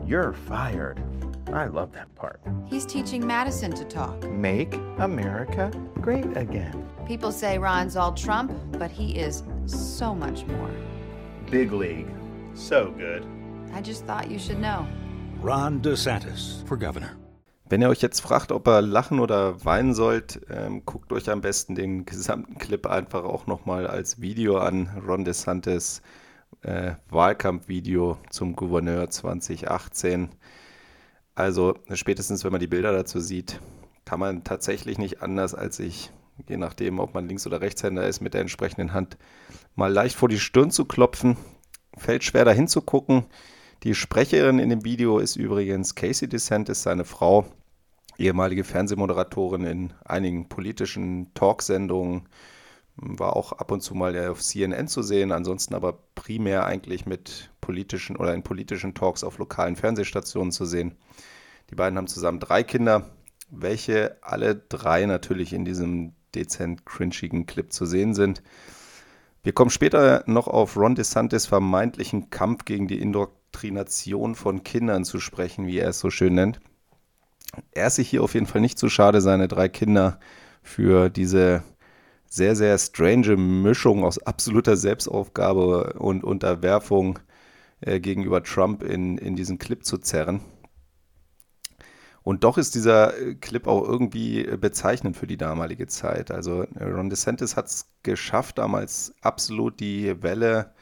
[0.05, 1.01] You're fired.
[1.53, 2.41] I love that part.
[2.65, 4.21] He's teaching Madison to talk.
[4.29, 6.89] Make America great again.
[7.05, 10.71] People say Ron's all Trump, but he is so much more.
[11.49, 12.09] Big league.
[12.53, 13.25] So good.
[13.73, 14.85] I just thought you should know.
[15.39, 17.17] Ron DeSantis for governor.
[17.71, 21.39] Wenn ihr euch jetzt fragt, ob ihr lachen oder weinen sollt, ähm, guckt euch am
[21.39, 24.89] besten den gesamten Clip einfach auch nochmal als Video an.
[25.07, 26.01] Ron DeSantis
[26.63, 30.31] äh, Wahlkampfvideo zum Gouverneur 2018.
[31.33, 33.61] Also spätestens, wenn man die Bilder dazu sieht,
[34.03, 36.11] kann man tatsächlich nicht anders, als sich,
[36.49, 39.17] je nachdem, ob man Links- oder Rechtshänder ist, mit der entsprechenden Hand
[39.75, 41.37] mal leicht vor die Stirn zu klopfen.
[41.97, 43.27] Fällt schwer dahin zu gucken.
[43.83, 47.45] Die Sprecherin in dem Video ist übrigens Casey DeSantis, seine Frau
[48.17, 52.27] ehemalige Fernsehmoderatorin in einigen politischen Talksendungen,
[52.95, 57.51] war auch ab und zu mal auf CNN zu sehen, ansonsten aber primär eigentlich mit
[57.61, 60.95] politischen oder in politischen Talks auf lokalen Fernsehstationen zu sehen.
[61.69, 63.09] Die beiden haben zusammen drei Kinder,
[63.49, 68.43] welche alle drei natürlich in diesem dezent cringigen Clip zu sehen sind.
[69.43, 75.19] Wir kommen später noch auf Ron DeSantis vermeintlichen Kampf gegen die Indoktrination von Kindern zu
[75.19, 76.59] sprechen, wie er es so schön nennt
[77.71, 80.19] er ist sich hier auf jeden Fall nicht zu schade, seine drei Kinder
[80.63, 81.63] für diese
[82.27, 87.19] sehr, sehr strange Mischung aus absoluter Selbstaufgabe und Unterwerfung
[87.81, 90.41] äh, gegenüber Trump in, in diesen Clip zu zerren.
[92.23, 96.31] Und doch ist dieser äh, Clip auch irgendwie bezeichnend für die damalige Zeit.
[96.31, 100.73] Also äh, Ron DeSantis hat es geschafft, damals absolut die Welle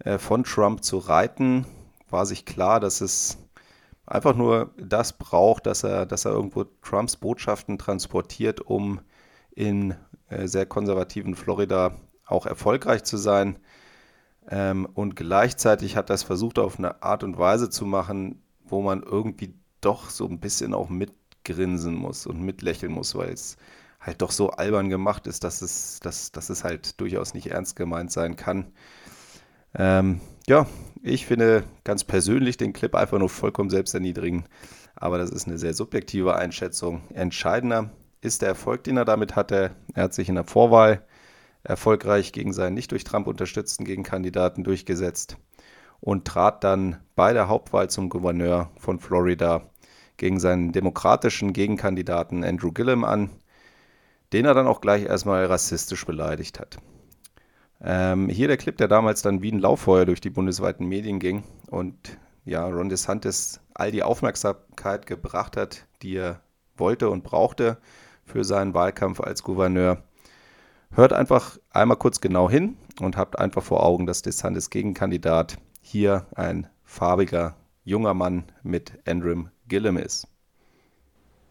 [0.00, 1.66] äh, von Trump zu reiten.
[2.10, 3.38] War sich klar, dass es
[4.08, 9.00] einfach nur das braucht, dass er, dass er irgendwo Trumps Botschaften transportiert, um
[9.50, 9.94] in
[10.28, 11.92] äh, sehr konservativen Florida
[12.26, 13.58] auch erfolgreich zu sein.
[14.50, 18.82] Ähm, und gleichzeitig hat er es versucht, auf eine Art und Weise zu machen, wo
[18.82, 23.56] man irgendwie doch so ein bisschen auch mitgrinsen muss und mitlächeln muss, weil es
[24.00, 27.76] halt doch so albern gemacht ist, dass es, dass, dass es halt durchaus nicht ernst
[27.76, 28.72] gemeint sein kann.
[29.74, 30.66] Ähm, ja,
[31.02, 34.46] ich finde ganz persönlich den Clip einfach nur vollkommen selbsterniedrigend.
[34.96, 37.02] Aber das ist eine sehr subjektive Einschätzung.
[37.14, 39.72] Entscheidender ist der Erfolg, den er damit hatte.
[39.94, 41.04] Er hat sich in der Vorwahl
[41.62, 45.36] erfolgreich gegen seinen nicht durch Trump unterstützten Gegenkandidaten durchgesetzt
[46.00, 49.70] und trat dann bei der Hauptwahl zum Gouverneur von Florida
[50.16, 53.30] gegen seinen demokratischen Gegenkandidaten Andrew Gillum an,
[54.32, 56.78] den er dann auch gleich erstmal rassistisch beleidigt hat.
[57.80, 61.44] Ähm, hier der Clip, der damals dann wie ein Lauffeuer durch die bundesweiten Medien ging
[61.70, 66.40] und ja, Ron DeSantis all die Aufmerksamkeit gebracht hat, die er
[66.76, 67.78] wollte und brauchte
[68.24, 70.02] für seinen Wahlkampf als Gouverneur.
[70.90, 76.26] Hört einfach einmal kurz genau hin und habt einfach vor Augen, dass DeSantis Gegenkandidat hier
[76.34, 80.26] ein farbiger junger Mann mit Andrew Gillum ist.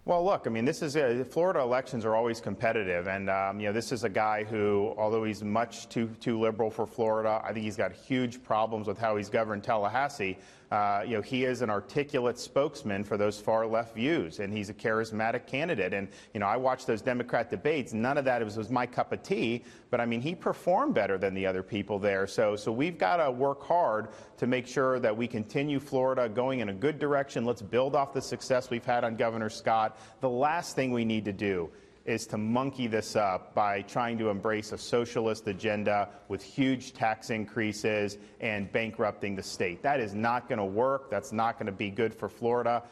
[0.07, 3.67] Well, look, I mean, this is a, Florida elections are always competitive, and um, you
[3.67, 7.51] know, this is a guy who, although he's much too too liberal for Florida, I
[7.51, 10.37] think he's got huge problems with how he's governed Tallahassee.
[10.69, 14.69] Uh, you know, he is an articulate spokesman for those far left views, and he's
[14.69, 15.93] a charismatic candidate.
[15.93, 17.93] And you know, I watched those Democrat debates.
[17.93, 21.17] None of that was, was my cup of tea, but I mean, he performed better
[21.17, 22.27] than the other people there.
[22.27, 26.59] So, so we've got to work hard to make sure that we continue Florida going
[26.59, 27.45] in a good direction.
[27.45, 29.97] Let's build off the success we've had on Governor Scott.
[30.19, 31.69] The last thing we need to do
[32.07, 37.29] is to monkey this up by trying to embrace a socialist agenda with huge tax
[37.29, 39.83] increases and bankrupting the state.
[39.83, 41.11] That is not going to work.
[41.11, 42.83] That's not going to be good for Florida.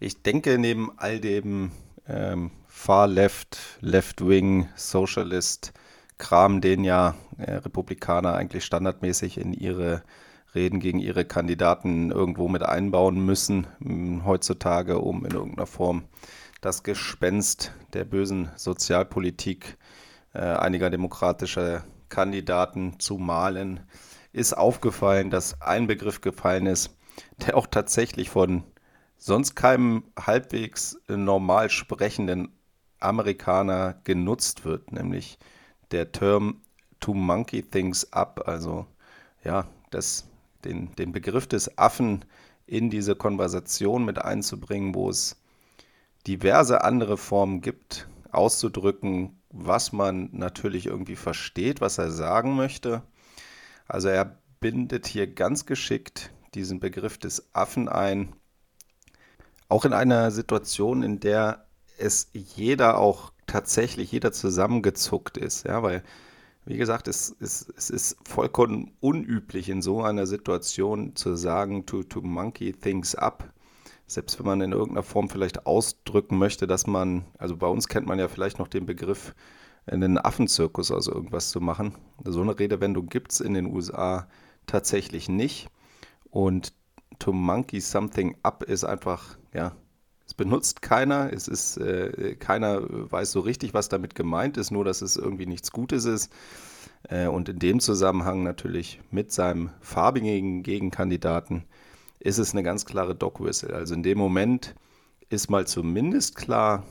[0.00, 1.70] Ich denke, neben all dem
[2.08, 10.02] ähm, Far-Left, Left-Wing, Socialist-Kram, den ja äh, Republikaner eigentlich standardmäßig in ihre
[10.54, 13.66] Reden gegen ihre Kandidaten irgendwo mit einbauen müssen,
[14.24, 16.04] heutzutage, um in irgendeiner Form
[16.66, 19.78] das Gespenst der bösen Sozialpolitik
[20.34, 23.86] äh, einiger demokratischer Kandidaten zu malen,
[24.32, 26.98] ist aufgefallen, dass ein Begriff gefallen ist,
[27.46, 28.64] der auch tatsächlich von
[29.16, 32.48] sonst keinem halbwegs normal sprechenden
[32.98, 35.38] Amerikaner genutzt wird, nämlich
[35.92, 36.62] der Term
[36.98, 38.86] to monkey things up, also
[39.44, 40.26] ja, das,
[40.64, 42.24] den, den Begriff des Affen
[42.66, 45.36] in diese Konversation mit einzubringen, wo es
[46.26, 53.02] diverse andere Formen gibt, auszudrücken, was man natürlich irgendwie versteht, was er sagen möchte.
[53.86, 58.34] Also er bindet hier ganz geschickt diesen Begriff des Affen ein,
[59.68, 61.66] auch in einer Situation, in der
[61.98, 66.02] es jeder auch tatsächlich, jeder zusammengezuckt ist, ja, weil
[66.64, 72.02] wie gesagt, es, es, es ist vollkommen unüblich in so einer Situation zu sagen, to,
[72.02, 73.52] to monkey things up
[74.06, 78.06] selbst wenn man in irgendeiner Form vielleicht ausdrücken möchte, dass man, also bei uns kennt
[78.06, 79.34] man ja vielleicht noch den Begriff,
[79.86, 81.94] einen Affenzirkus, also irgendwas zu machen.
[82.24, 84.28] So eine Redewendung gibt es in den USA
[84.66, 85.68] tatsächlich nicht.
[86.30, 86.72] Und
[87.18, 89.76] to monkey something up ist einfach, ja,
[90.26, 94.84] es benutzt keiner, es ist, äh, keiner weiß so richtig, was damit gemeint ist, nur
[94.84, 96.32] dass es irgendwie nichts Gutes ist.
[97.08, 101.64] Äh, und in dem Zusammenhang natürlich mit seinem farbigen Gegenkandidaten
[102.26, 103.72] ist es eine ganz klare Dog-Whistle.
[103.72, 104.74] Also in dem Moment
[105.28, 106.84] ist mal zumindest klar,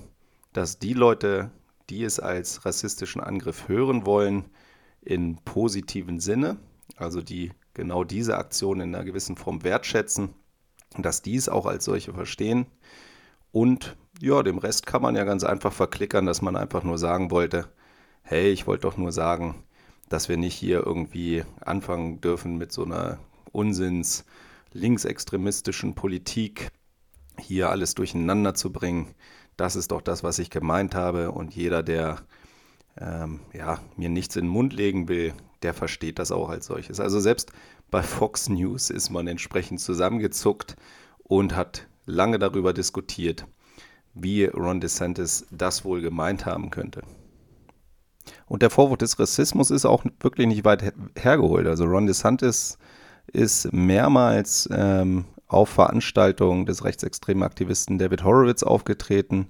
[0.54, 1.52] dass die Leute,
[1.90, 4.46] die es als rassistischen Angriff hören wollen,
[5.02, 6.58] in positiven Sinne,
[6.96, 10.30] also die genau diese Aktion in einer gewissen Form wertschätzen,
[10.98, 12.66] dass die es auch als solche verstehen.
[13.52, 17.30] Und ja, dem Rest kann man ja ganz einfach verklickern, dass man einfach nur sagen
[17.30, 17.68] wollte,
[18.22, 19.66] hey, ich wollte doch nur sagen,
[20.08, 23.20] dass wir nicht hier irgendwie anfangen dürfen mit so einer
[23.52, 24.24] Unsinns-
[24.76, 26.70] linksextremistischen Politik
[27.40, 29.16] hier alles durcheinander zu bringen.
[29.58, 31.32] Das ist doch das, was ich gemeint habe.
[31.32, 32.20] Und jeder, der
[32.98, 35.34] ähm, ja, mir nichts in den Mund legen will,
[35.64, 37.00] der versteht das auch als solches.
[37.00, 37.52] Also selbst
[37.90, 40.76] bei Fox News ist man entsprechend zusammengezuckt
[41.24, 43.46] und hat lange darüber diskutiert,
[44.14, 47.02] wie Ron DeSantis das wohl gemeint haben könnte.
[48.48, 51.68] Und der Vorwurf des Rassismus ist auch wirklich nicht weit hergeholt.
[51.68, 52.78] Also Ron DeSantis
[53.32, 59.48] ist mehrmals ähm, auf Veranstaltungen des rechtsextremen Aktivisten David Horowitz aufgetreten.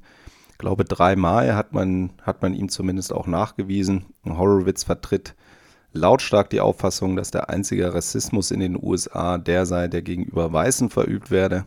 [0.51, 4.05] Ich glaube, dreimal hat man, hat man ihm zumindest auch nachgewiesen.
[4.25, 5.35] Horowitz vertritt
[5.93, 10.89] lautstark die Auffassung, dass der einzige Rassismus in den USA der sei, der gegenüber Weißen
[10.89, 11.65] verübt werde.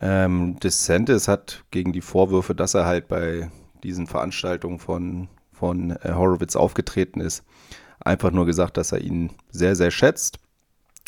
[0.00, 3.50] Ähm, DeSantis hat gegen die Vorwürfe, dass er halt bei
[3.82, 7.44] diesen Veranstaltungen von, von äh, Horowitz aufgetreten ist,
[8.00, 10.38] einfach nur gesagt, dass er ihn sehr, sehr schätzt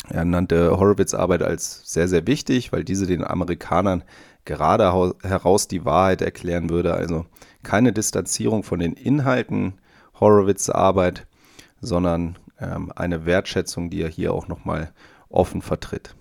[0.09, 4.03] er nannte Horowitz Arbeit als sehr, sehr wichtig, weil diese den Amerikanern
[4.45, 6.93] gerade heraus die Wahrheit erklären würde.
[6.93, 7.25] Also
[7.63, 9.73] keine Distanzierung von den Inhalten
[10.19, 11.27] Horowitz Arbeit,
[11.81, 14.91] sondern ähm, eine Wertschätzung, die er hier auch nochmal
[15.29, 16.15] offen vertritt.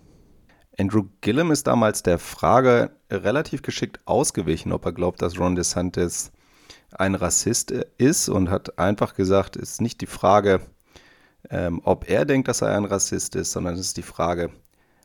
[0.78, 6.32] Andrew Gillum ist damals der Frage relativ geschickt ausgewichen, ob er glaubt, dass Ron DeSantis
[6.90, 10.60] ein Rassist ist und hat einfach gesagt, es ist nicht die Frage,
[11.50, 14.50] ähm, ob er denkt, dass er ein Rassist ist, sondern es ist die Frage,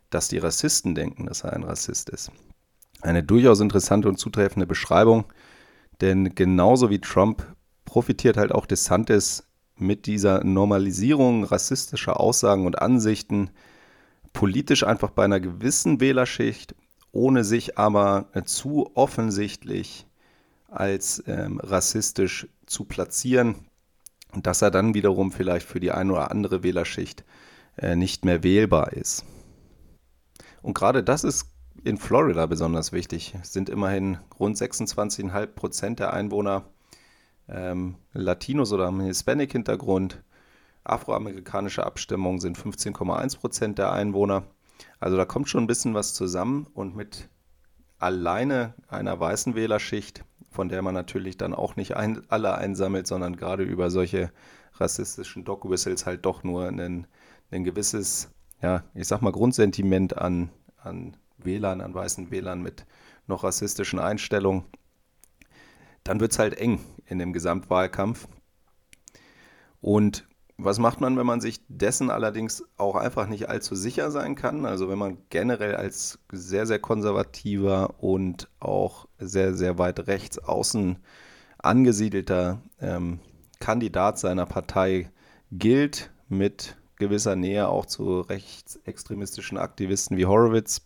[0.10, 2.32] dass die Rassisten denken, dass er ein Rassist ist.
[3.02, 5.26] Eine durchaus interessante und zutreffende Beschreibung,
[6.02, 7.46] denn genauso wie Trump
[7.86, 9.44] profitiert halt auch DeSantis
[9.78, 13.52] mit dieser Normalisierung rassistischer Aussagen und Ansichten
[14.34, 16.76] politisch einfach bei einer gewissen Wählerschicht,
[17.12, 20.06] ohne sich aber zu offensichtlich
[20.68, 23.69] als ähm, rassistisch zu platzieren
[24.34, 27.24] und dass er dann wiederum vielleicht für die eine oder andere Wählerschicht
[27.78, 29.26] äh, nicht mehr wählbar ist.
[30.62, 31.48] Und gerade das ist
[31.84, 33.36] in Florida besonders wichtig.
[33.42, 36.66] Es sind immerhin rund 26,5 Prozent der Einwohner
[37.48, 40.22] ähm, Latinos oder haben Hispanic-Hintergrund.
[40.84, 44.44] Afroamerikanische Abstimmung sind 15,1 Prozent der Einwohner.
[45.00, 47.30] Also da kommt schon ein bisschen was zusammen und mit
[48.00, 53.36] alleine einer weißen Wählerschicht, von der man natürlich dann auch nicht ein, alle einsammelt, sondern
[53.36, 54.32] gerade über solche
[54.74, 57.08] rassistischen Dog Whistles halt doch nur ein,
[57.52, 58.32] ein gewisses,
[58.62, 62.86] ja, ich sag mal, Grundsentiment an, an Wählern, an weißen Wählern mit
[63.28, 64.64] noch rassistischen Einstellungen
[66.04, 68.28] dann wird es halt eng in dem Gesamtwahlkampf.
[69.82, 70.28] Und
[70.62, 74.66] was macht man, wenn man sich dessen allerdings auch einfach nicht allzu sicher sein kann?
[74.66, 80.98] Also wenn man generell als sehr, sehr konservativer und auch sehr, sehr weit rechts außen
[81.58, 83.20] angesiedelter ähm,
[83.60, 85.12] Kandidat seiner Partei
[85.52, 90.82] gilt, mit gewisser Nähe auch zu rechtsextremistischen Aktivisten wie Horowitz.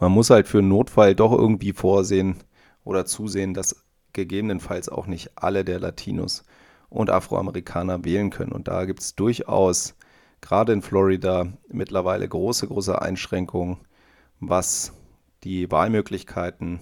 [0.00, 2.42] Man muss halt für einen Notfall doch irgendwie vorsehen,
[2.84, 6.44] oder zusehen, dass gegebenenfalls auch nicht alle der Latinos
[6.90, 8.52] und Afroamerikaner wählen können.
[8.52, 9.94] Und da gibt es durchaus,
[10.40, 13.78] gerade in Florida, mittlerweile große, große Einschränkungen,
[14.40, 14.92] was
[15.44, 16.80] die Wahlmöglichkeiten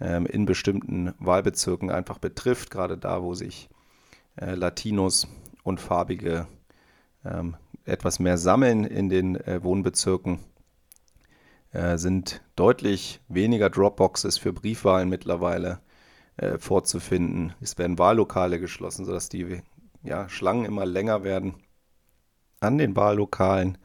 [0.00, 3.68] ähm, in bestimmten Wahlbezirken einfach betrifft, gerade da, wo sich
[4.36, 5.28] äh, Latinos
[5.62, 6.48] und Farbige
[7.24, 10.40] ähm, etwas mehr sammeln in den äh, Wohnbezirken
[11.72, 15.80] äh, sind deutlich weniger Dropboxes für Briefwahlen mittlerweile
[16.36, 17.54] äh, vorzufinden.
[17.60, 19.62] Es werden Wahllokale geschlossen, sodass die
[20.02, 21.54] ja, Schlangen immer länger werden
[22.60, 23.78] an den Wahllokalen.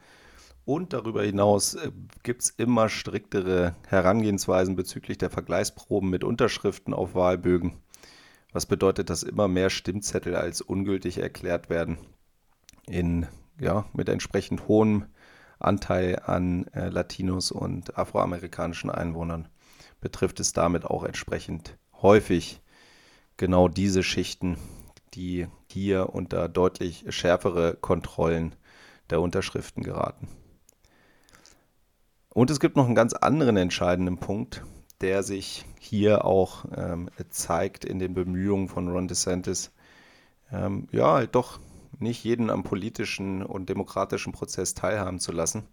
[0.64, 1.90] Und darüber hinaus äh,
[2.22, 7.80] gibt es immer striktere Herangehensweisen bezüglich der Vergleichsproben mit Unterschriften auf Wahlbögen.
[8.52, 11.98] Was bedeutet, dass immer mehr Stimmzettel als ungültig erklärt werden.
[12.86, 13.26] In,
[13.60, 15.06] ja, mit entsprechend hohem
[15.60, 19.48] Anteil an äh, Latinos und afroamerikanischen Einwohnern
[20.00, 22.60] betrifft es damit auch entsprechend häufig
[23.36, 24.56] genau diese Schichten,
[25.14, 28.54] die hier unter deutlich schärfere Kontrollen
[29.10, 30.28] der Unterschriften geraten.
[32.32, 34.62] Und es gibt noch einen ganz anderen entscheidenden Punkt,
[35.00, 39.72] der sich hier auch ähm, zeigt in den Bemühungen von Ron DeSantis,
[40.52, 41.58] ähm, ja, halt doch
[41.98, 45.64] nicht jeden am politischen und demokratischen Prozess teilhaben zu lassen.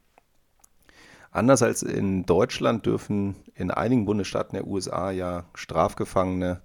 [1.31, 6.61] Anders als in Deutschland dürfen in einigen Bundesstaaten der USA ja Strafgefangene,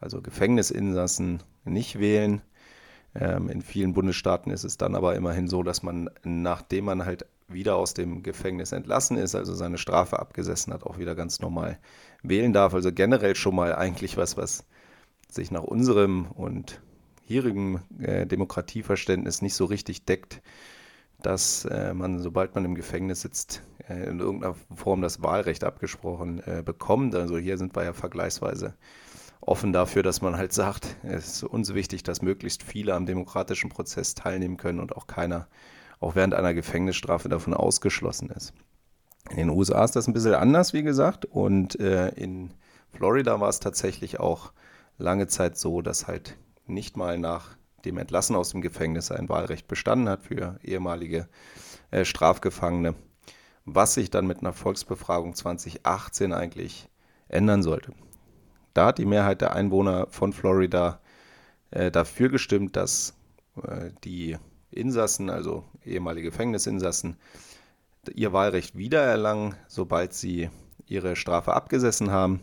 [0.00, 2.42] also Gefängnisinsassen, nicht wählen.
[3.14, 7.26] Ähm, in vielen Bundesstaaten ist es dann aber immerhin so, dass man, nachdem man halt
[7.48, 11.78] wieder aus dem Gefängnis entlassen ist, also seine Strafe abgesessen hat, auch wieder ganz normal
[12.22, 12.74] wählen darf.
[12.74, 14.64] Also generell schon mal eigentlich was, was
[15.30, 16.80] sich nach unserem und
[17.26, 20.42] hierigen äh, Demokratieverständnis nicht so richtig deckt,
[21.26, 26.42] dass äh, man, sobald man im Gefängnis sitzt, äh, in irgendeiner Form das Wahlrecht abgesprochen
[26.46, 27.14] äh, bekommt.
[27.14, 28.74] Also hier sind wir ja vergleichsweise
[29.40, 33.70] offen dafür, dass man halt sagt, es ist uns wichtig, dass möglichst viele am demokratischen
[33.70, 35.48] Prozess teilnehmen können und auch keiner,
[36.00, 38.54] auch während einer Gefängnisstrafe davon ausgeschlossen ist.
[39.30, 42.52] In den USA ist das ein bisschen anders, wie gesagt, und äh, in
[42.92, 44.52] Florida war es tatsächlich auch
[44.98, 49.68] lange Zeit so, dass halt nicht mal nach dem Entlassen aus dem Gefängnis ein Wahlrecht
[49.68, 51.28] bestanden hat für ehemalige
[51.90, 52.94] äh, Strafgefangene,
[53.64, 56.88] was sich dann mit einer Volksbefragung 2018 eigentlich
[57.28, 57.92] ändern sollte.
[58.72, 61.00] Da hat die Mehrheit der Einwohner von Florida
[61.70, 63.14] äh, dafür gestimmt, dass
[63.62, 64.36] äh, die
[64.70, 67.16] Insassen, also ehemalige Gefängnisinsassen,
[68.14, 70.50] ihr Wahlrecht wiedererlangen, sobald sie
[70.86, 72.40] ihre Strafe abgesessen haben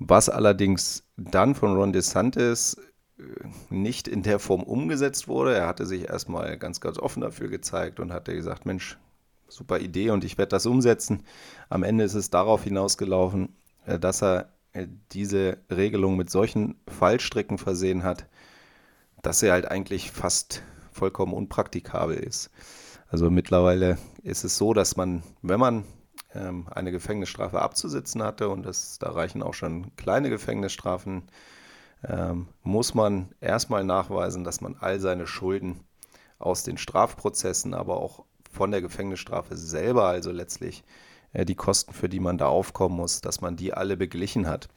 [0.00, 2.76] was allerdings dann von Ron DeSantis
[3.68, 5.54] nicht in der Form umgesetzt wurde.
[5.54, 8.98] Er hatte sich erstmal ganz, ganz offen dafür gezeigt und hatte gesagt, Mensch,
[9.48, 11.24] super Idee und ich werde das umsetzen.
[11.68, 13.56] Am Ende ist es darauf hinausgelaufen,
[13.86, 18.26] äh, dass er äh, diese Regelung mit solchen Fallstricken versehen hat,
[19.22, 20.62] dass sie halt eigentlich fast
[20.92, 22.50] vollkommen unpraktikabel ist.
[23.08, 25.84] Also mittlerweile ist es so, dass man, wenn man
[26.34, 31.24] ähm, eine Gefängnisstrafe abzusitzen hatte, und das, da reichen auch schon kleine Gefängnisstrafen,
[32.04, 35.80] ähm, muss man erstmal nachweisen, dass man all seine Schulden
[36.38, 40.82] aus den Strafprozessen, aber auch von der Gefängnisstrafe selber, also letztlich
[41.32, 44.68] äh, die Kosten, für die man da aufkommen muss, dass man die alle beglichen hat.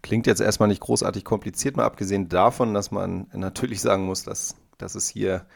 [0.00, 4.56] Klingt jetzt erstmal nicht großartig kompliziert, mal abgesehen davon, dass man natürlich sagen muss, dass,
[4.78, 5.46] dass es hier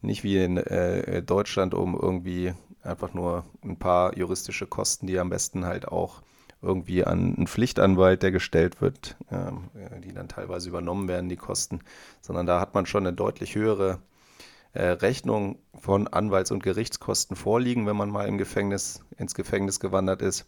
[0.00, 5.28] nicht wie in äh, Deutschland um irgendwie einfach nur ein paar juristische Kosten, die am
[5.28, 6.22] besten halt auch
[6.62, 9.16] irgendwie an einen Pflichtanwalt, der gestellt wird,
[10.04, 11.80] die dann teilweise übernommen werden, die Kosten,
[12.20, 14.00] sondern da hat man schon eine deutlich höhere
[14.72, 20.22] äh, Rechnung von Anwalts- und Gerichtskosten vorliegen, wenn man mal im Gefängnis, ins Gefängnis gewandert
[20.22, 20.46] ist.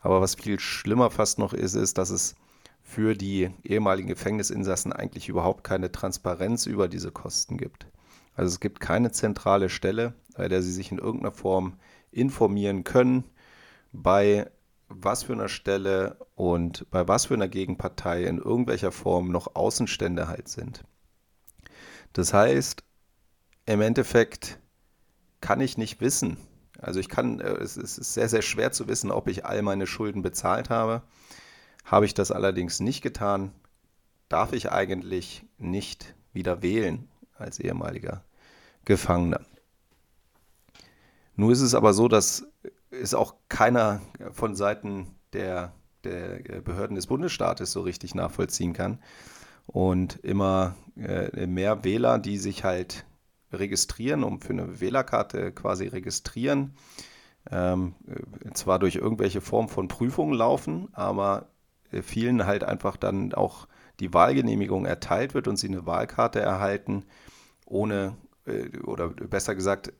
[0.00, 2.34] Aber was viel schlimmer fast noch ist, ist, dass es
[2.82, 7.86] für die ehemaligen Gefängnisinsassen eigentlich überhaupt keine Transparenz über diese Kosten gibt.
[8.34, 11.74] Also es gibt keine zentrale Stelle, bei der sie sich in irgendeiner Form
[12.10, 13.24] informieren können,
[13.92, 14.50] bei
[14.90, 20.28] was für einer Stelle und bei was für einer Gegenpartei in irgendwelcher Form noch Außenstände
[20.28, 20.84] halt sind.
[22.12, 22.82] Das heißt,
[23.66, 24.58] im Endeffekt
[25.40, 26.36] kann ich nicht wissen,
[26.80, 29.86] also ich kann, äh, es ist sehr, sehr schwer zu wissen, ob ich all meine
[29.86, 31.02] Schulden bezahlt habe.
[31.84, 33.52] Habe ich das allerdings nicht getan,
[34.28, 38.24] darf ich eigentlich nicht wieder wählen als ehemaliger
[38.84, 39.40] Gefangener.
[41.36, 42.46] Nun ist es aber so, dass
[42.90, 44.00] es auch keiner
[44.32, 45.72] von Seiten der,
[46.04, 49.00] der Behörden des Bundesstaates so richtig nachvollziehen kann.
[49.66, 53.04] Und immer äh, mehr Wähler, die sich halt
[53.52, 56.74] registrieren, um für eine Wählerkarte quasi registrieren,
[57.50, 57.94] ähm,
[58.54, 61.48] zwar durch irgendwelche Form von Prüfungen laufen, aber
[62.02, 63.66] vielen halt einfach dann auch
[64.00, 67.04] die Wahlgenehmigung erteilt wird und sie eine Wahlkarte erhalten,
[67.66, 68.16] ohne,
[68.46, 69.92] äh, oder besser gesagt,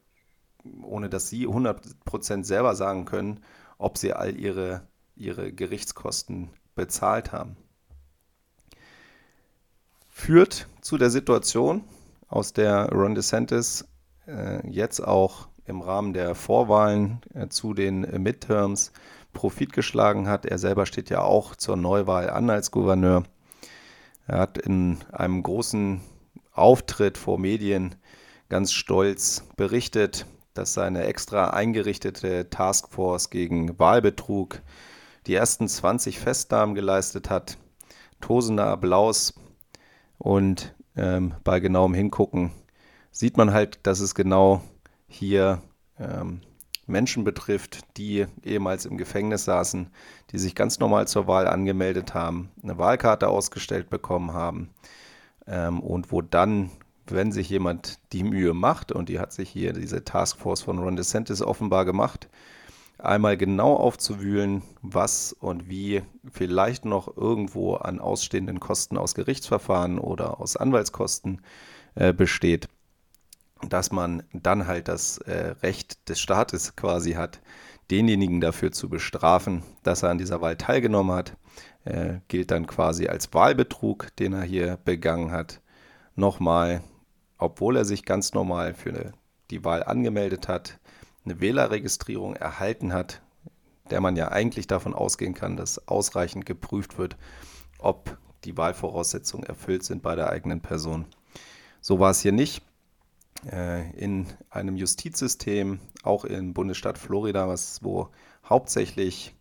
[0.82, 3.40] ohne dass sie 100% selber sagen können,
[3.78, 4.82] ob sie all ihre,
[5.16, 7.56] ihre Gerichtskosten bezahlt haben.
[10.08, 11.84] Führt zu der Situation,
[12.28, 13.88] aus der Ron DeSantis
[14.26, 18.92] äh, jetzt auch im Rahmen der Vorwahlen äh, zu den äh, Midterms
[19.32, 20.46] Profit geschlagen hat.
[20.46, 23.24] Er selber steht ja auch zur Neuwahl an als Gouverneur.
[24.26, 26.00] Er hat in einem großen
[26.52, 27.94] Auftritt vor Medien
[28.48, 34.61] ganz stolz berichtet, dass seine extra eingerichtete Taskforce gegen Wahlbetrug
[35.26, 37.59] die ersten 20 Festnahmen geleistet hat.
[38.20, 39.34] Tosender Applaus
[40.18, 42.53] und ähm, bei genauem Hingucken
[43.11, 44.62] sieht man halt, dass es genau
[45.09, 45.62] hier
[45.98, 46.40] ähm,
[46.86, 49.90] Menschen betrifft, die ehemals im Gefängnis saßen,
[50.32, 54.70] die sich ganz normal zur Wahl angemeldet haben, eine Wahlkarte ausgestellt bekommen haben
[55.46, 56.70] ähm, und wo dann
[57.12, 60.96] wenn sich jemand die Mühe macht, und die hat sich hier diese Taskforce von Ron
[60.96, 62.28] DeSantis offenbar gemacht,
[62.98, 70.40] einmal genau aufzuwühlen, was und wie vielleicht noch irgendwo an ausstehenden Kosten aus Gerichtsverfahren oder
[70.40, 71.40] aus Anwaltskosten
[71.94, 72.68] äh, besteht,
[73.68, 77.40] dass man dann halt das äh, Recht des Staates quasi hat,
[77.90, 81.36] denjenigen dafür zu bestrafen, dass er an dieser Wahl teilgenommen hat,
[81.84, 85.61] äh, gilt dann quasi als Wahlbetrug, den er hier begangen hat.
[86.14, 86.82] Nochmal
[87.41, 89.12] obwohl er sich ganz normal für
[89.51, 90.78] die Wahl angemeldet hat,
[91.24, 93.22] eine Wählerregistrierung erhalten hat,
[93.91, 97.16] der man ja eigentlich davon ausgehen kann, dass ausreichend geprüft wird,
[97.78, 101.07] ob die Wahlvoraussetzungen erfüllt sind bei der eigenen Person.
[101.80, 102.62] So war es hier nicht.
[103.51, 108.11] Äh, in einem Justizsystem, auch im Bundesstaat Florida, was wo
[108.49, 109.34] hauptsächlich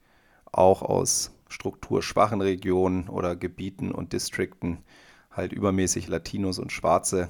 [0.51, 4.83] auch aus strukturschwachen Regionen oder Gebieten und Distrikten
[5.31, 7.29] halt übermäßig Latinos und Schwarze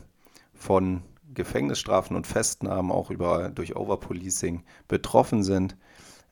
[0.60, 1.02] von
[1.34, 5.78] Gefängnisstrafen und Festnahmen auch über, durch Overpolicing betroffen sind,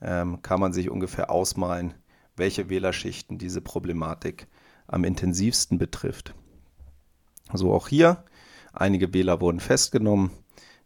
[0.01, 1.93] ähm, kann man sich ungefähr ausmalen,
[2.35, 4.47] welche Wählerschichten diese Problematik
[4.85, 6.35] am intensivsten betrifft.
[7.53, 8.25] So auch hier,
[8.73, 10.31] einige Wähler wurden festgenommen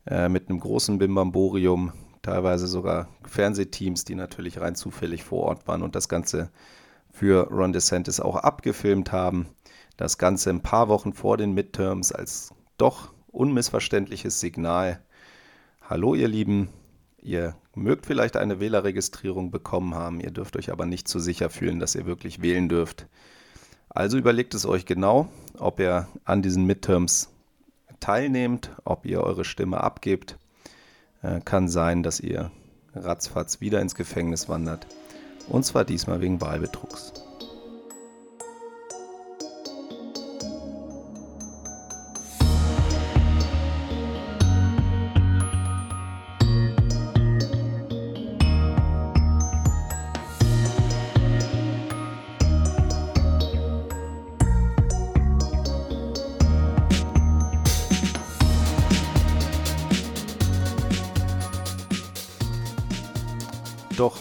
[0.06, 5.82] äh, mit einem großen Bimbamborium, teilweise sogar Fernsehteams, die natürlich rein zufällig vor Ort waren
[5.82, 6.52] und das Ganze
[7.10, 9.48] für Ron DeSantis auch abgefilmt haben.
[9.98, 15.00] Das Ganze ein paar Wochen vor den Midterms als doch unmissverständliches Signal.
[15.82, 16.70] Hallo ihr Lieben,
[17.22, 21.80] ihr mögt vielleicht eine Wählerregistrierung bekommen haben, ihr dürft euch aber nicht zu sicher fühlen,
[21.80, 23.08] dass ihr wirklich wählen dürft.
[23.90, 27.30] Also überlegt es euch genau, ob ihr an diesen Midterms
[28.00, 30.38] teilnehmt, ob ihr eure Stimme abgebt.
[31.22, 32.52] Äh, kann sein, dass ihr
[32.94, 34.88] ratzfatz wieder ins Gefängnis wandert.
[35.48, 37.14] Und zwar diesmal wegen Wahlbetrugs.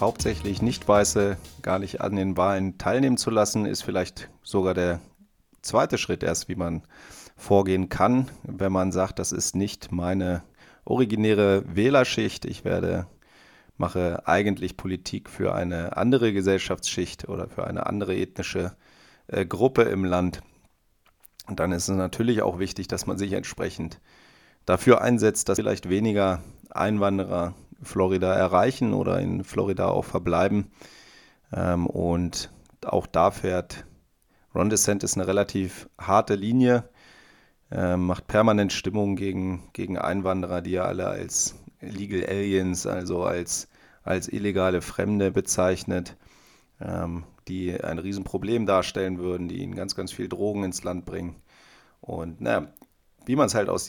[0.00, 5.00] Hauptsächlich Nicht-Weiße gar nicht an den Wahlen teilnehmen zu lassen, ist vielleicht sogar der
[5.62, 6.82] zweite Schritt erst, wie man
[7.36, 10.42] vorgehen kann, wenn man sagt, das ist nicht meine
[10.84, 12.44] originäre Wählerschicht.
[12.44, 13.06] Ich werde
[13.76, 18.76] mache eigentlich Politik für eine andere Gesellschaftsschicht oder für eine andere ethnische
[19.26, 20.42] äh, Gruppe im Land.
[21.48, 24.00] Und dann ist es natürlich auch wichtig, dass man sich entsprechend
[24.66, 30.70] dafür einsetzt, dass vielleicht weniger Einwanderer Florida erreichen oder in Florida auch verbleiben.
[31.52, 32.50] Ähm, und
[32.84, 33.84] auch da fährt
[34.54, 36.88] Ron DeSantis eine relativ harte Linie,
[37.70, 43.68] äh, macht permanent Stimmung gegen, gegen Einwanderer, die er alle als Legal Aliens, also als,
[44.02, 46.16] als illegale Fremde bezeichnet,
[46.80, 51.36] ähm, die ein Riesenproblem darstellen würden, die ihnen ganz, ganz viel Drogen ins Land bringen.
[52.00, 52.68] Und naja,
[53.24, 53.84] wie man es halt aus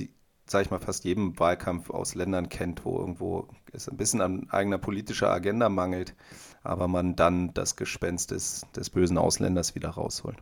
[0.51, 4.49] sage ich mal, fast jedem Wahlkampf aus Ländern kennt, wo irgendwo es ein bisschen an
[4.49, 6.13] eigener politischer Agenda mangelt,
[6.61, 10.37] aber man dann das Gespenst des, des bösen Ausländers wieder rausholt.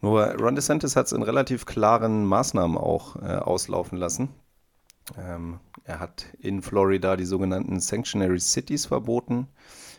[0.00, 4.30] Nur Ron DeSantis hat es in relativ klaren Maßnahmen auch äh, auslaufen lassen.
[5.18, 9.48] Ähm, er hat in Florida die sogenannten Sanctuary Cities verboten.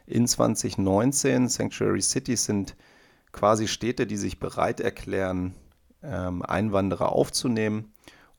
[0.06, 2.76] In 2019 Sanctuary Cities sind
[3.32, 5.56] quasi Städte, die sich bereit erklären,
[6.02, 7.94] ähm, Einwanderer aufzunehmen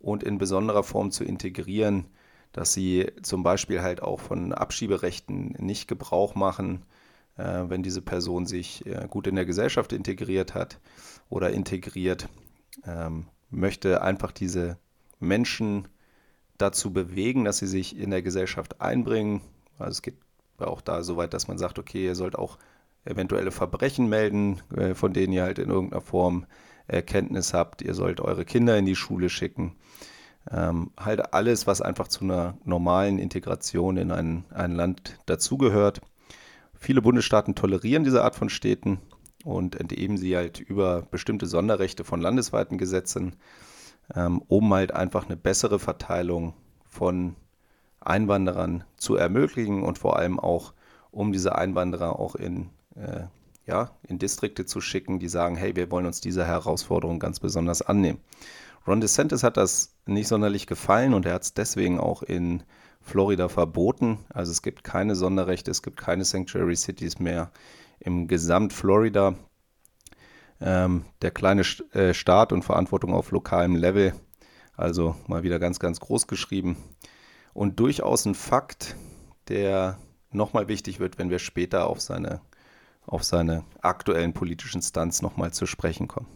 [0.05, 2.05] und in besonderer Form zu integrieren,
[2.53, 6.83] dass sie zum Beispiel halt auch von Abschieberechten nicht Gebrauch machen,
[7.37, 10.79] äh, wenn diese Person sich äh, gut in der Gesellschaft integriert hat
[11.31, 12.29] oder integriert,
[12.87, 14.77] ähm, möchte einfach diese
[15.19, 15.89] Menschen
[16.59, 19.41] dazu bewegen, dass sie sich in der Gesellschaft einbringen.
[19.79, 20.17] Also es geht
[20.59, 22.59] auch da so weit, dass man sagt, okay, ihr sollt auch
[23.05, 26.47] eventuelle Verbrechen melden, äh, von denen ihr halt in irgendeiner Form
[26.87, 27.83] Erkenntnis habt.
[27.83, 29.77] Ihr sollt eure Kinder in die Schule schicken.
[30.51, 36.01] Ähm, halt alles, was einfach zu einer normalen Integration in ein, ein Land dazugehört.
[36.75, 38.99] Viele Bundesstaaten tolerieren diese Art von Städten
[39.45, 43.37] und entheben sie halt über bestimmte Sonderrechte von landesweiten Gesetzen,
[44.15, 46.55] ähm, um halt einfach eine bessere Verteilung
[46.87, 47.37] von
[48.01, 50.75] Einwanderern zu ermöglichen und vor allem auch,
[51.11, 53.25] um diese Einwanderer auch in äh,
[53.67, 57.83] ja, in Distrikte zu schicken, die sagen, hey, wir wollen uns dieser Herausforderung ganz besonders
[57.83, 58.21] annehmen.
[58.87, 62.63] Ron DeSantis hat das nicht sonderlich gefallen und er hat es deswegen auch in
[63.01, 64.19] Florida verboten.
[64.29, 67.51] Also es gibt keine Sonderrechte, es gibt keine Sanctuary Cities mehr
[68.01, 69.35] im Gesamt Florida.
[70.61, 71.63] Ähm, der kleine
[71.93, 74.15] äh, Staat und Verantwortung auf lokalem Level,
[74.77, 76.77] also mal wieder ganz, ganz groß geschrieben.
[77.55, 78.97] Und durchaus ein Fakt,
[79.49, 79.99] der
[80.31, 82.41] nochmal wichtig wird, wenn wir später auf seine
[83.07, 86.27] auf seine aktuellen politischen Stunts nochmal zu sprechen kommen.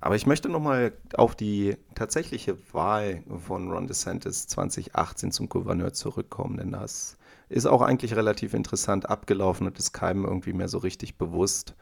[0.00, 6.56] Aber ich möchte nochmal auf die tatsächliche Wahl von Ron DeSantis 2018 zum Gouverneur zurückkommen,
[6.56, 7.18] denn das
[7.48, 11.76] ist auch eigentlich relativ interessant abgelaufen und ist keinem irgendwie mehr so richtig bewusst.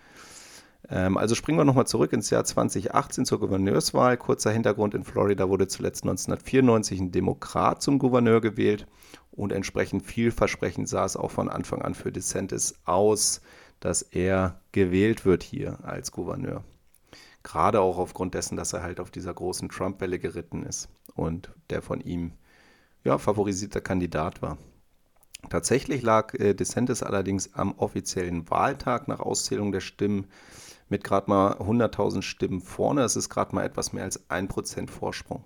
[0.91, 4.17] Ähm, also springen wir nochmal zurück ins Jahr 2018 zur Gouverneurswahl.
[4.17, 8.87] Kurzer Hintergrund, in Florida wurde zuletzt 1994 ein Demokrat zum Gouverneur gewählt
[9.31, 13.41] und entsprechend vielversprechend sah es auch von Anfang an für DeSantis aus
[13.81, 16.65] dass er gewählt wird hier als Gouverneur.
[17.43, 21.83] Gerade auch aufgrund dessen, dass er halt auf dieser großen Trump-Welle geritten ist und der
[21.83, 22.33] von ihm
[23.03, 24.59] ja, favorisierter Kandidat war.
[25.49, 30.27] Tatsächlich lag äh, DeSantis allerdings am offiziellen Wahltag nach Auszählung der Stimmen
[30.91, 33.01] mit gerade mal 100.000 Stimmen vorne.
[33.01, 35.43] Das ist gerade mal etwas mehr als 1% Vorsprung.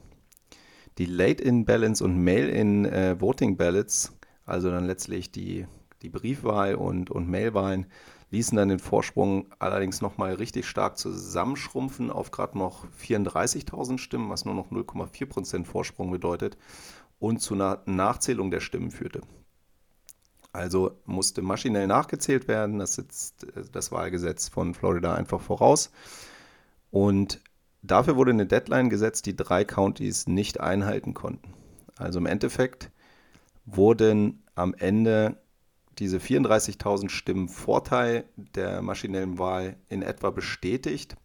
[0.98, 5.66] Die Late-in-Balance und Mail-in-Voting-Ballots, äh, also dann letztlich die,
[6.02, 7.86] die Briefwahl und, und Mailwahlen,
[8.34, 14.44] ließen dann den Vorsprung allerdings nochmal richtig stark zusammenschrumpfen auf gerade noch 34.000 Stimmen, was
[14.44, 16.58] nur noch 0,4 Prozent Vorsprung bedeutet
[17.20, 19.20] und zu einer Nachzählung der Stimmen führte.
[20.52, 25.92] Also musste maschinell nachgezählt werden, das setzt das Wahlgesetz von Florida einfach voraus.
[26.90, 27.40] Und
[27.82, 31.54] dafür wurde eine Deadline gesetzt, die drei Counties nicht einhalten konnten.
[31.96, 32.90] Also im Endeffekt
[33.64, 35.38] wurden am Ende
[35.98, 41.16] diese 34.000 Stimmen Vorteil der maschinellen Wahl in etwa bestätigt.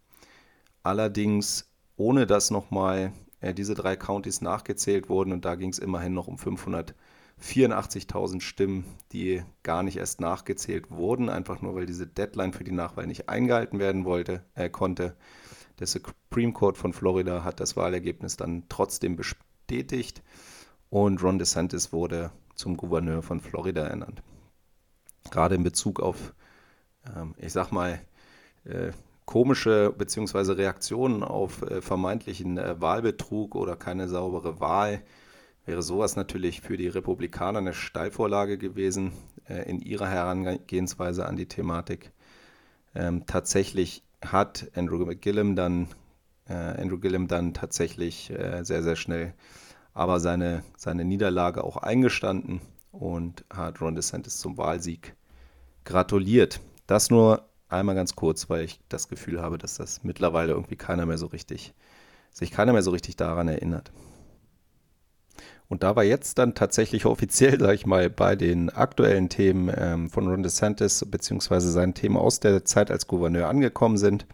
[0.82, 6.14] Allerdings ohne dass nochmal äh, diese drei Counties nachgezählt wurden und da ging es immerhin
[6.14, 12.54] noch um 584.000 Stimmen, die gar nicht erst nachgezählt wurden, einfach nur weil diese Deadline
[12.54, 15.14] für die Nachwahl nicht eingehalten werden wollte, äh, konnte.
[15.78, 20.22] Der Supreme Court von Florida hat das Wahlergebnis dann trotzdem bestätigt
[20.88, 24.22] und Ron DeSantis wurde zum Gouverneur von Florida ernannt
[25.30, 26.34] gerade in Bezug auf,
[27.16, 28.00] ähm, ich sag mal,
[28.64, 28.92] äh,
[29.24, 30.52] komische bzw.
[30.52, 35.02] Reaktionen auf äh, vermeintlichen äh, Wahlbetrug oder keine saubere Wahl.
[35.66, 39.12] wäre sowas natürlich für die Republikaner eine Steilvorlage gewesen
[39.66, 42.12] in ihrer Herangehensweise an die Thematik.
[42.94, 45.88] Ähm, tatsächlich hat Andrew Gillum dann,
[46.46, 49.34] Andrew Gillum dann tatsächlich sehr, sehr schnell
[49.94, 52.60] aber seine, seine Niederlage auch eingestanden
[52.92, 55.14] und hat Ron DeSantis zum Wahlsieg
[55.84, 56.60] gratuliert.
[56.86, 61.06] Das nur einmal ganz kurz, weil ich das Gefühl habe, dass das mittlerweile irgendwie keiner
[61.06, 61.74] mehr so richtig,
[62.32, 63.92] sich keiner mehr so richtig daran erinnert.
[65.68, 70.10] Und da wir jetzt dann tatsächlich offiziell, sage ich mal, bei den aktuellen Themen ähm,
[70.10, 74.26] von Ron DeSantis beziehungsweise seinen Themen aus der Zeit als Gouverneur angekommen sind,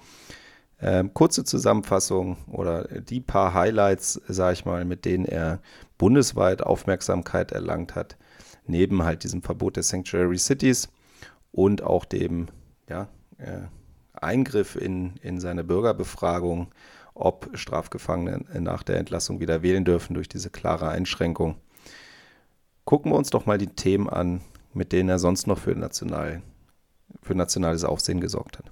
[0.80, 5.60] ähm, kurze Zusammenfassung oder die paar Highlights, sage ich mal, mit denen er
[5.98, 8.16] bundesweit Aufmerksamkeit erlangt hat,
[8.68, 10.88] neben halt diesem Verbot der Sanctuary Cities
[11.52, 12.48] und auch dem
[12.88, 13.08] ja,
[13.38, 13.62] äh,
[14.12, 16.68] Eingriff in, in seine Bürgerbefragung,
[17.14, 21.56] ob Strafgefangene nach der Entlassung wieder wählen dürfen durch diese klare Einschränkung.
[22.84, 24.42] Gucken wir uns doch mal die Themen an,
[24.74, 26.42] mit denen er sonst noch für, national,
[27.22, 28.70] für nationales Aufsehen gesorgt hat.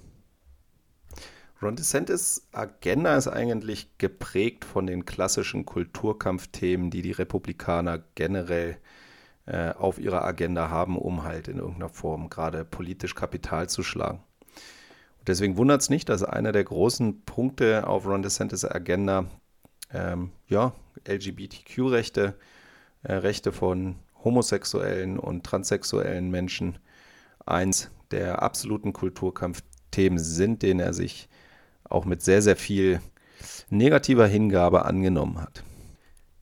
[1.62, 8.76] Ron DeSantis Agenda ist eigentlich geprägt von den klassischen Kulturkampfthemen, die die Republikaner generell äh,
[9.47, 14.22] auf ihrer Agenda haben, um halt in irgendeiner Form gerade politisch Kapital zu schlagen.
[15.18, 19.26] Und deswegen wundert es nicht, dass einer der großen Punkte auf Ron DeSantis Agenda
[19.92, 20.72] ähm, ja,
[21.07, 22.34] LGBTQ-Rechte,
[23.03, 26.78] äh, Rechte von homosexuellen und transsexuellen Menschen
[27.47, 31.28] eins der absoluten Kulturkampfthemen sind, denen er sich
[31.84, 33.01] auch mit sehr, sehr viel
[33.68, 35.62] negativer Hingabe angenommen hat.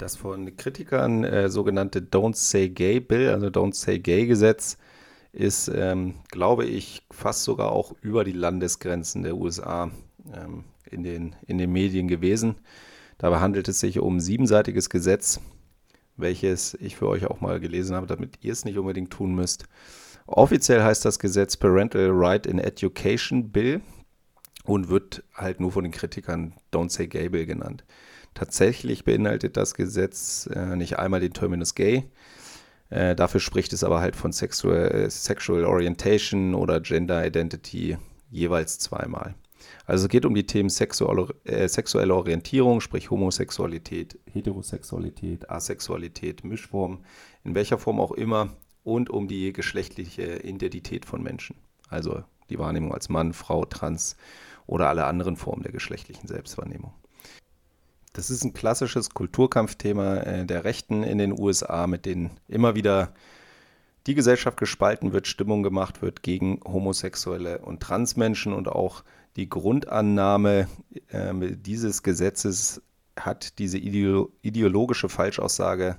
[0.02, 4.76] Das von Kritikern äh, sogenannte Don't Say Gay Bill, also Don't Say Gay Gesetz,
[5.30, 9.92] ist, ähm, glaube ich, fast sogar auch über die Landesgrenzen der USA
[10.34, 12.56] ähm, in, den, in den Medien gewesen.
[13.16, 15.38] Dabei handelt es sich um ein siebenseitiges Gesetz,
[16.16, 19.66] welches ich für euch auch mal gelesen habe, damit ihr es nicht unbedingt tun müsst.
[20.26, 23.80] Offiziell heißt das Gesetz Parental Right in Education Bill
[24.64, 27.84] und wird halt nur von den Kritikern Don't Say Gay Bill genannt.
[28.34, 32.04] Tatsächlich beinhaltet das Gesetz äh, nicht einmal den Terminus Gay.
[32.90, 37.96] Äh, dafür spricht es aber halt von Sexual, Sexual Orientation oder Gender Identity
[38.30, 39.34] jeweils zweimal.
[39.86, 47.04] Also es geht um die Themen sexuelle, äh, sexuelle Orientierung, sprich Homosexualität, Heterosexualität, Asexualität, Mischform,
[47.44, 48.50] in welcher Form auch immer,
[48.84, 51.56] und um die geschlechtliche Identität von Menschen.
[51.88, 54.16] Also die Wahrnehmung als Mann, Frau, Trans
[54.66, 56.92] oder alle anderen Formen der geschlechtlichen Selbstwahrnehmung.
[58.12, 63.14] Das ist ein klassisches Kulturkampfthema äh, der Rechten in den USA, mit denen immer wieder
[64.06, 69.04] die Gesellschaft gespalten wird, Stimmung gemacht wird gegen homosexuelle und Transmenschen und auch
[69.36, 70.68] die Grundannahme
[71.08, 72.82] äh, dieses Gesetzes
[73.18, 75.98] hat diese ideologische Falschaussage,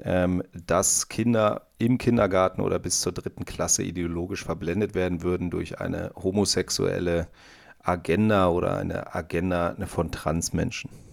[0.00, 5.80] ähm, dass Kinder im Kindergarten oder bis zur dritten Klasse ideologisch verblendet werden würden durch
[5.80, 7.28] eine homosexuelle
[7.80, 11.03] Agenda oder eine Agenda von Transmenschen.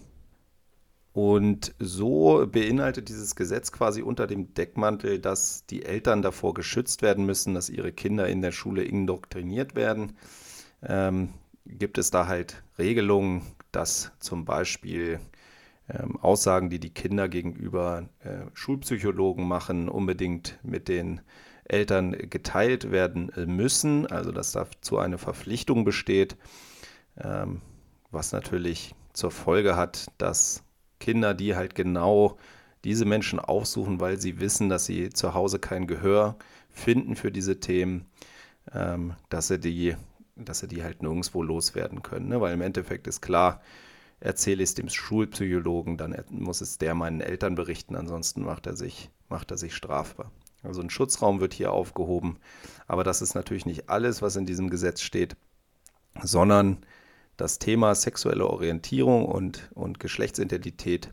[1.12, 7.26] Und so beinhaltet dieses Gesetz quasi unter dem Deckmantel, dass die Eltern davor geschützt werden
[7.26, 10.12] müssen, dass ihre Kinder in der Schule indoktriniert werden.
[10.82, 11.34] Ähm,
[11.66, 13.42] gibt es da halt Regelungen,
[13.72, 15.20] dass zum Beispiel
[15.88, 21.20] ähm, Aussagen, die die Kinder gegenüber äh, Schulpsychologen machen, unbedingt mit den
[21.64, 26.36] Eltern geteilt werden äh, müssen, also dass dazu eine Verpflichtung besteht,
[27.22, 27.60] ähm,
[28.10, 30.64] was natürlich zur Folge hat, dass
[31.02, 32.38] Kinder, die halt genau
[32.84, 36.36] diese Menschen aufsuchen, weil sie wissen, dass sie zu Hause kein Gehör
[36.70, 38.06] finden für diese Themen,
[38.72, 39.96] ähm, dass sie die,
[40.36, 42.28] dass sie die halt nirgendwo loswerden können.
[42.28, 42.40] Ne?
[42.40, 43.60] Weil im Endeffekt ist klar,
[44.20, 48.76] erzähle ich es dem Schulpsychologen, dann muss es der meinen Eltern berichten, ansonsten macht er
[48.76, 50.30] sich, macht er sich strafbar.
[50.62, 52.38] Also ein Schutzraum wird hier aufgehoben,
[52.86, 55.34] aber das ist natürlich nicht alles, was in diesem Gesetz steht,
[56.22, 56.78] sondern
[57.42, 61.12] das Thema sexuelle Orientierung und, und Geschlechtsidentität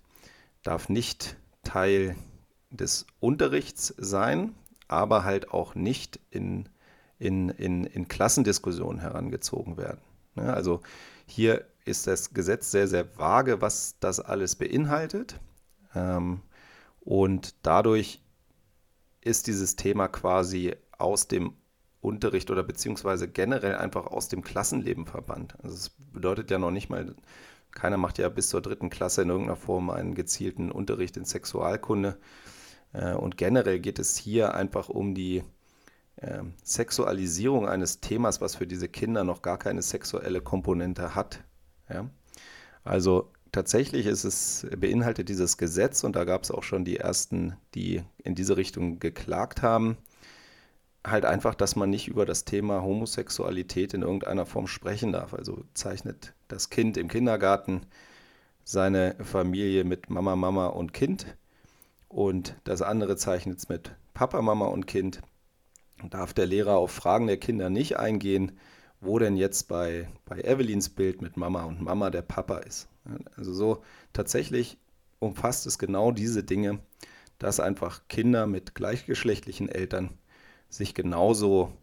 [0.62, 2.16] darf nicht Teil
[2.70, 4.54] des Unterrichts sein,
[4.88, 6.70] aber halt auch nicht in,
[7.18, 10.02] in, in, in Klassendiskussionen herangezogen werden.
[10.36, 10.82] Ne, also
[11.26, 15.40] hier ist das Gesetz sehr, sehr vage, was das alles beinhaltet.
[15.96, 16.42] Ähm,
[17.00, 18.22] und dadurch
[19.22, 21.56] ist dieses Thema quasi aus dem
[22.02, 25.56] Unterricht oder beziehungsweise generell einfach aus dem Klassenleben verbannt.
[25.62, 27.16] Also es bedeutet ja noch nicht mal,
[27.72, 32.18] keiner macht ja bis zur dritten Klasse in irgendeiner Form einen gezielten Unterricht in Sexualkunde.
[32.94, 35.44] Äh, und generell geht es hier einfach um die
[36.22, 41.44] ähm, Sexualisierung eines Themas, was für diese Kinder noch gar keine sexuelle Komponente hat.
[41.90, 42.10] Ja?
[42.84, 47.56] Also tatsächlich ist es, beinhaltet dieses Gesetz, und da gab es auch schon die ersten,
[47.76, 49.98] die in diese Richtung geklagt haben,
[51.06, 55.34] halt einfach, dass man nicht über das Thema Homosexualität in irgendeiner Form sprechen darf.
[55.34, 57.82] Also zeichnet das Kind im Kindergarten
[58.64, 61.26] seine Familie mit Mama, Mama und Kind
[62.10, 65.22] und das andere zeichnet es mit Papa, Mama und Kind.
[66.10, 68.58] Darf der Lehrer auf Fragen der Kinder nicht eingehen,
[69.00, 72.88] wo denn jetzt bei, bei Evelyns Bild mit Mama und Mama der Papa ist.
[73.38, 74.78] Also so tatsächlich
[75.20, 76.80] umfasst es genau diese Dinge,
[77.38, 80.10] dass einfach Kinder mit gleichgeschlechtlichen Eltern
[80.70, 81.74] sich genauso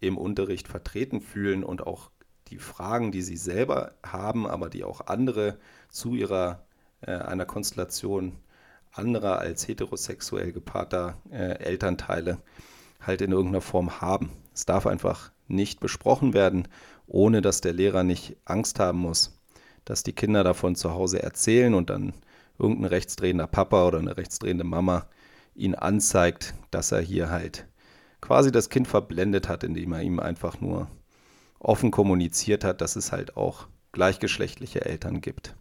[0.00, 2.10] im Unterricht vertreten fühlen und auch
[2.48, 5.58] die Fragen, die sie selber haben, aber die auch andere
[5.88, 6.66] zu ihrer
[7.00, 8.38] äh, einer Konstellation
[8.92, 12.38] anderer als heterosexuell gepaarter äh, Elternteile
[13.00, 14.30] halt in irgendeiner Form haben.
[14.54, 16.68] Es darf einfach nicht besprochen werden,
[17.06, 19.38] ohne dass der Lehrer nicht Angst haben muss,
[19.84, 22.12] dass die Kinder davon zu Hause erzählen und dann
[22.58, 25.06] irgendein rechtsdrehender Papa oder eine rechtsdrehende Mama
[25.54, 27.66] ihn anzeigt, dass er hier halt
[28.20, 30.88] quasi das Kind verblendet hat, indem er ihm einfach nur
[31.58, 35.56] offen kommuniziert hat, dass es halt auch gleichgeschlechtliche Eltern gibt.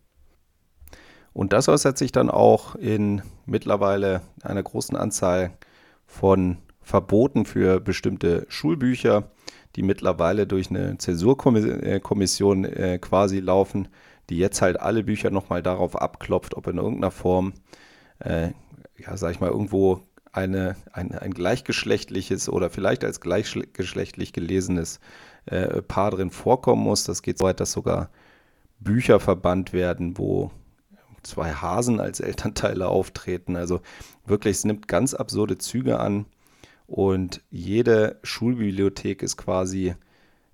[1.34, 5.58] Und das äußert sich dann auch in mittlerweile einer großen Anzahl
[6.06, 9.32] von Verboten für bestimmte Schulbücher,
[9.76, 13.90] die mittlerweile durch eine Zensurkommission äh, quasi laufen,
[14.30, 17.54] die jetzt halt alle Bücher nochmal darauf abklopft, ob in irgendeiner Form,
[18.20, 18.52] äh,
[18.98, 20.07] ja, sag ich mal, irgendwo
[20.38, 25.00] eine, ein, ein gleichgeschlechtliches oder vielleicht als gleichgeschlechtlich gelesenes
[25.48, 27.04] äh, Paar drin vorkommen muss.
[27.04, 28.10] Das geht so weit, dass sogar
[28.80, 30.52] Bücher verbannt werden, wo
[31.24, 33.56] zwei Hasen als Elternteile auftreten.
[33.56, 33.82] Also
[34.26, 36.26] wirklich, es nimmt ganz absurde Züge an.
[36.86, 39.96] Und jede Schulbibliothek ist quasi,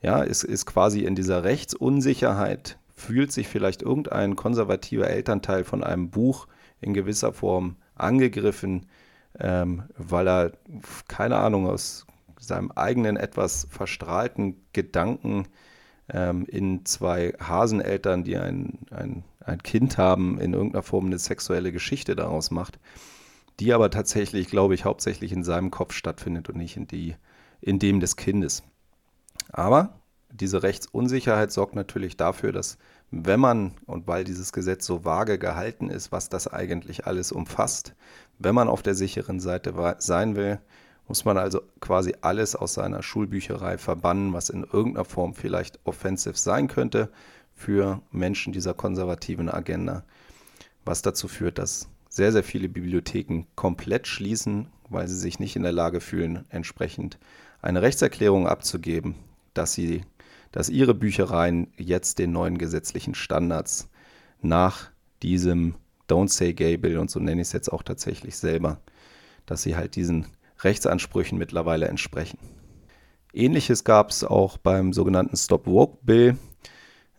[0.02, 6.10] ja, ist, ist quasi in dieser Rechtsunsicherheit, fühlt sich vielleicht irgendein konservativer Elternteil von einem
[6.10, 6.48] Buch
[6.80, 8.88] in gewisser Form angegriffen,
[9.40, 10.52] ähm, weil er,
[11.08, 12.06] keine Ahnung, aus
[12.40, 15.48] seinem eigenen etwas verstrahlten Gedanken
[16.10, 21.72] ähm, in zwei Haseneltern, die ein, ein, ein Kind haben, in irgendeiner Form eine sexuelle
[21.72, 22.80] Geschichte daraus macht,
[23.60, 27.16] die aber tatsächlich, glaube ich, hauptsächlich in seinem Kopf stattfindet und nicht in, die,
[27.62, 28.64] in dem des Kindes.
[29.52, 30.00] Aber
[30.32, 32.78] diese Rechtsunsicherheit sorgt natürlich dafür, dass
[33.16, 37.94] wenn man, und weil dieses Gesetz so vage gehalten ist, was das eigentlich alles umfasst,
[38.40, 40.60] wenn man auf der sicheren Seite sein will,
[41.08, 46.38] muss man also quasi alles aus seiner Schulbücherei verbannen, was in irgendeiner Form vielleicht offensiv
[46.38, 47.12] sein könnte
[47.54, 50.04] für Menschen dieser konservativen Agenda,
[50.84, 55.64] was dazu führt, dass sehr, sehr viele Bibliotheken komplett schließen, weil sie sich nicht in
[55.64, 57.20] der Lage fühlen, entsprechend
[57.62, 59.16] eine Rechtserklärung abzugeben,
[59.54, 60.04] dass sie,
[60.54, 63.90] dass ihre Büchereien jetzt den neuen gesetzlichen Standards
[64.42, 64.92] nach
[65.22, 65.76] diesem
[66.08, 68.80] Don't Say Gay Bill und so nenne ich es jetzt auch tatsächlich selber,
[69.46, 70.28] dass sie halt diesen
[70.60, 72.38] Rechtsansprüchen mittlerweile entsprechen.
[73.34, 76.38] Ähnliches gab es auch beim sogenannten Stop Woke Bill,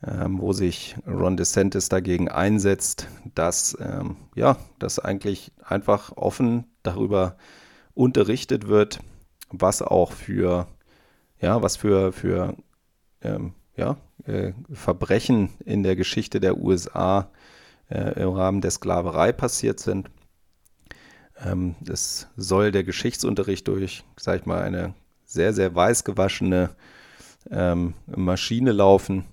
[0.06, 7.36] ähm, wo sich Ron DeSantis dagegen einsetzt, dass ähm, ja, dass eigentlich einfach offen darüber
[7.94, 9.00] unterrichtet wird,
[9.50, 10.68] was auch für
[11.40, 12.54] ja, was für für
[13.24, 13.96] ähm, ja,
[14.26, 17.30] äh, Verbrechen in der Geschichte der USA
[17.90, 20.10] äh, im Rahmen der Sklaverei passiert sind.
[21.44, 24.94] Ähm, es soll der Geschichtsunterricht durch, sag ich mal, eine
[25.24, 26.70] sehr, sehr weiß gewaschene
[27.50, 29.24] ähm, Maschine laufen,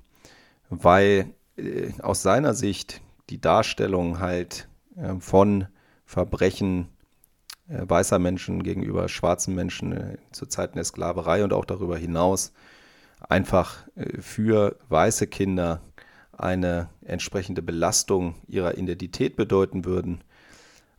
[0.70, 5.68] weil äh, aus seiner Sicht die Darstellung halt äh, von
[6.06, 6.88] Verbrechen
[7.70, 12.52] äh, weißer Menschen gegenüber schwarzen Menschen äh, zu Zeiten der Sklaverei und auch darüber hinaus
[13.30, 15.82] einfach äh, für weiße Kinder
[16.32, 20.24] eine entsprechende Belastung ihrer Identität bedeuten würden.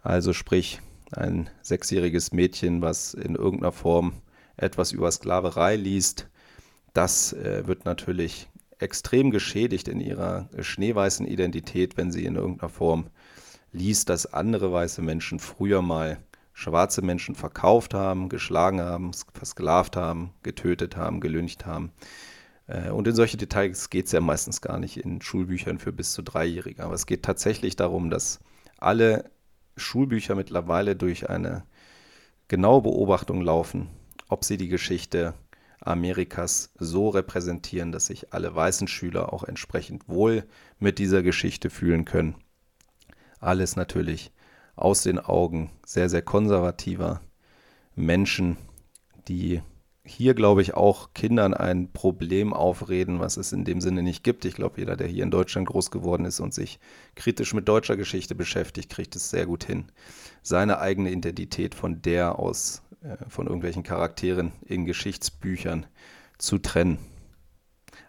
[0.02, 4.14] Also sprich, ein sechsjähriges Mädchen, was in irgendeiner Form
[4.56, 6.28] etwas über Sklaverei liest,
[6.94, 8.48] das äh, wird natürlich
[8.78, 13.06] extrem geschädigt in ihrer schneeweißen Identität, wenn sie in irgendeiner Form
[13.72, 16.18] liest, dass andere weiße Menschen früher mal
[16.62, 21.92] schwarze Menschen verkauft haben, geschlagen haben, versklavt haben, getötet haben, gelüncht haben.
[22.66, 26.12] Äh, und in solche Details geht es ja meistens gar nicht in Schulbüchern für bis
[26.12, 26.84] zu Dreijährige.
[26.84, 28.40] Aber es geht tatsächlich darum, dass
[28.78, 29.30] alle
[29.76, 31.64] Schulbücher mittlerweile durch eine
[32.48, 33.88] genaue Beobachtung laufen,
[34.28, 35.34] ob sie die Geschichte
[35.80, 40.44] Amerikas so repräsentieren, dass sich alle weißen Schüler auch entsprechend wohl
[40.78, 42.36] mit dieser Geschichte fühlen können.
[43.40, 44.32] Alles natürlich
[44.76, 47.20] aus den Augen sehr, sehr konservativer
[47.94, 48.56] Menschen,
[49.28, 49.62] die
[50.04, 54.44] hier, glaube ich, auch Kindern ein Problem aufreden, was es in dem Sinne nicht gibt.
[54.44, 56.80] Ich glaube, jeder, der hier in Deutschland groß geworden ist und sich
[57.14, 59.84] kritisch mit deutscher Geschichte beschäftigt, kriegt es sehr gut hin,
[60.42, 65.86] seine eigene Identität von der aus, äh, von irgendwelchen Charakteren in Geschichtsbüchern
[66.36, 66.98] zu trennen.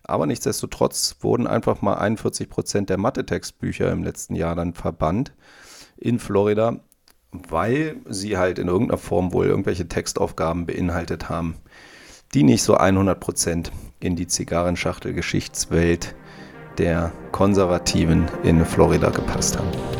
[0.03, 5.33] Aber nichtsdestotrotz wurden einfach mal 41 Prozent der Mathe-Textbücher im letzten Jahr dann verbannt
[6.03, 6.81] in Florida,
[7.31, 11.55] weil sie halt in irgendeiner Form wohl irgendwelche Textaufgaben beinhaltet haben,
[12.33, 16.13] die nicht so 100 Prozent in die Zigarrenschachtel-Geschichtswelt
[16.77, 19.92] der Konservativen in Florida gepasst haben.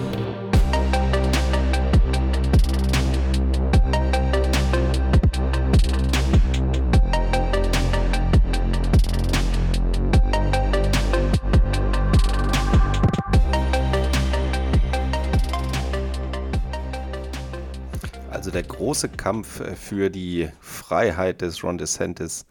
[18.93, 22.45] Große Kampf äh, für die Freiheit des Ron DeSantis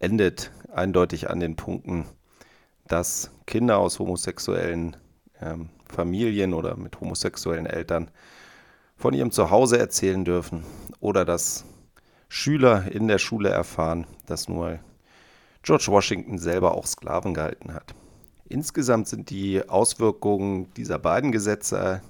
[0.00, 2.06] endet eindeutig an den Punkten,
[2.88, 4.96] dass Kinder aus homosexuellen
[5.40, 8.10] ähm, Familien oder mit homosexuellen Eltern
[8.96, 10.64] von ihrem Zuhause erzählen dürfen
[10.98, 11.64] oder dass
[12.28, 14.80] Schüler in der Schule erfahren, dass nur
[15.62, 17.94] George Washington selber auch Sklaven gehalten hat.
[18.48, 22.02] Insgesamt sind die Auswirkungen dieser beiden Gesetze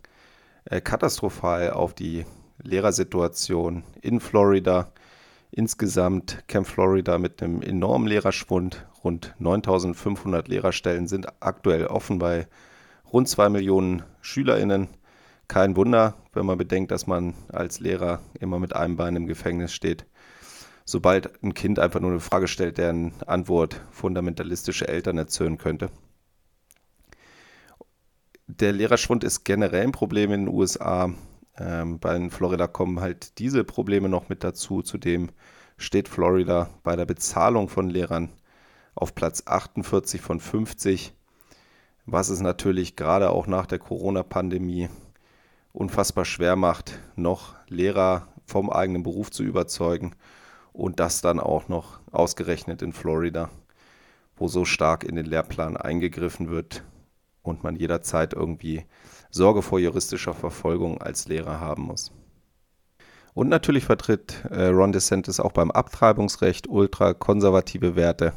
[0.65, 2.25] äh, katastrophal auf die
[2.63, 4.93] Lehrersituation in Florida.
[5.51, 8.87] Insgesamt Camp Florida mit einem enormen Lehrerschwund.
[9.05, 12.49] Rund 9500 Lehrerstellen sind aktuell offen bei
[13.13, 14.89] rund 2 Millionen SchülerInnen.
[15.49, 19.73] Kein Wunder, wenn man bedenkt, dass man als Lehrer immer mit einem Bein im Gefängnis
[19.73, 20.07] steht.
[20.85, 25.91] Sobald ein Kind einfach nur eine Frage stellt, deren Antwort fundamentalistische Eltern erzählen könnte.
[28.49, 31.13] Der Lehrerschwund ist generell ein Problem in den USA.
[31.59, 34.83] Ähm, bei Florida kommen halt diese Probleme noch mit dazu.
[34.83, 35.31] Zudem
[35.77, 38.31] steht Florida bei der Bezahlung von Lehrern
[38.95, 41.13] auf Platz 48 von 50,
[42.07, 44.89] was es natürlich gerade auch nach der Corona-Pandemie
[45.73, 50.15] unfassbar schwer macht, noch Lehrer vom eigenen Beruf zu überzeugen
[50.73, 53.51] und das dann auch noch ausgerechnet in Florida,
[54.37, 56.83] wo so stark in den Lehrplan eingegriffen wird
[57.43, 58.85] und man jederzeit irgendwie
[59.37, 62.11] Sorge vor juristischer Verfolgung als Lehrer haben muss.
[63.35, 68.33] Und natürlich vertritt äh, Ron DeSantis auch beim Abtreibungsrecht ultrakonservative Werte.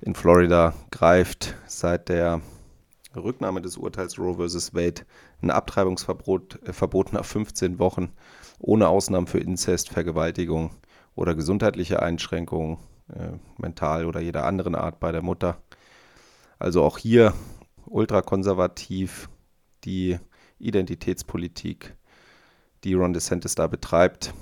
[0.00, 2.40] In Florida greift seit der
[3.14, 4.74] Rücknahme des Urteils Roe vs.
[4.74, 5.02] Wade
[5.42, 8.12] ein Abtreibungsverbot äh, Verbot nach 15 Wochen
[8.58, 10.70] ohne Ausnahmen für Inzest, Vergewaltigung
[11.14, 12.78] oder gesundheitliche Einschränkungen,
[13.12, 15.58] äh, mental oder jeder anderen Art bei der Mutter.
[16.58, 17.34] Also auch hier
[17.86, 19.28] ultrakonservativ
[19.84, 20.18] die
[20.58, 21.94] Identitätspolitik,
[22.84, 24.34] die Ron DeSantis da betreibt.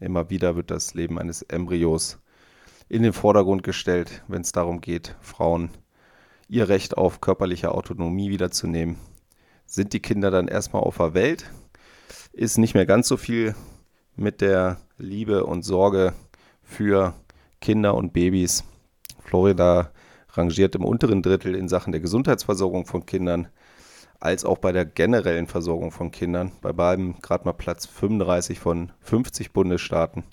[0.00, 2.18] Immer wieder wird das Leben eines Embryos
[2.88, 5.70] in den Vordergrund gestellt, wenn es darum geht, Frauen
[6.48, 8.96] ihr Recht auf körperliche Autonomie wiederzunehmen.
[9.66, 11.50] Sind die Kinder dann erstmal auf der Welt?
[12.32, 13.54] Ist nicht mehr ganz so viel
[14.16, 16.14] mit der Liebe und Sorge
[16.62, 17.14] für
[17.60, 18.64] Kinder und Babys.
[19.20, 19.92] Florida
[20.30, 23.48] rangiert im unteren Drittel in Sachen der Gesundheitsversorgung von Kindern
[24.20, 26.52] als auch bei der generellen Versorgung von Kindern.
[26.60, 30.24] Bei beiden gerade mal Platz 35 von 50 Bundesstaaten.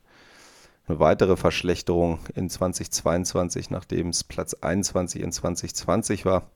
[0.87, 6.49] Eine weitere Verschlechterung in 2022, nachdem es Platz 21 in 2020 war.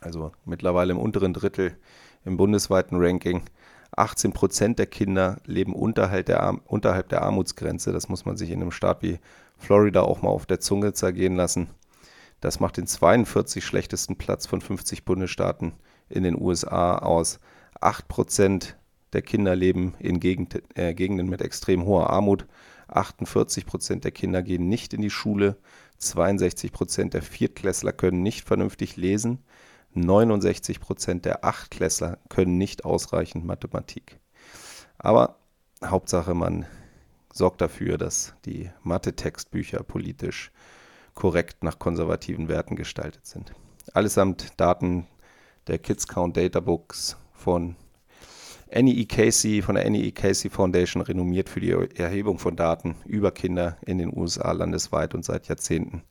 [0.00, 1.76] Also mittlerweile im unteren Drittel
[2.24, 3.42] im bundesweiten Ranking.
[3.96, 7.92] 18 Prozent der Kinder leben unterhalb der, unterhalb der Armutsgrenze.
[7.92, 9.18] Das muss man sich in einem Staat wie
[9.56, 11.68] Florida auch mal auf der Zunge zergehen lassen.
[12.40, 15.74] Das macht den 42 schlechtesten Platz von 50 Bundesstaaten
[16.08, 17.40] in den USA aus.
[17.80, 18.74] 8%
[19.12, 22.46] der Kinder leben in Gegend, äh, Gegenden mit extrem hoher Armut.
[22.88, 25.56] 48% der Kinder gehen nicht in die Schule.
[26.00, 29.44] 62% der Viertklässler können nicht vernünftig lesen.
[29.94, 34.18] 69% der Achtklässler können nicht ausreichend Mathematik.
[34.98, 35.38] Aber
[35.84, 36.66] Hauptsache, man
[37.32, 40.50] sorgt dafür, dass die Mathe-Textbücher politisch
[41.14, 43.52] korrekt nach konservativen Werten gestaltet sind.
[43.92, 45.06] Allesamt Daten
[45.66, 47.76] der Kids Count Data Books von
[48.72, 49.04] Annie E.
[49.04, 50.10] Casey, von der Annie E.
[50.10, 55.24] Casey Foundation, renommiert für die Erhebung von Daten über Kinder in den USA landesweit und
[55.24, 56.02] seit Jahrzehnten.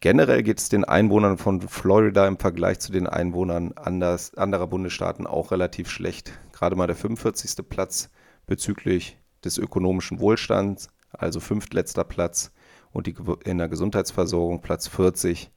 [0.00, 5.26] Generell geht es den Einwohnern von Florida im Vergleich zu den Einwohnern anders, anderer Bundesstaaten
[5.26, 6.32] auch relativ schlecht.
[6.52, 7.66] Gerade mal der 45.
[7.68, 8.10] Platz
[8.46, 12.52] bezüglich des ökonomischen Wohlstands, also fünftletzter Platz
[12.92, 13.14] und die,
[13.44, 15.50] in der Gesundheitsversorgung Platz 40,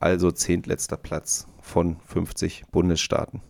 [0.00, 3.42] also zehntletzter Platz von 50 Bundesstaaten.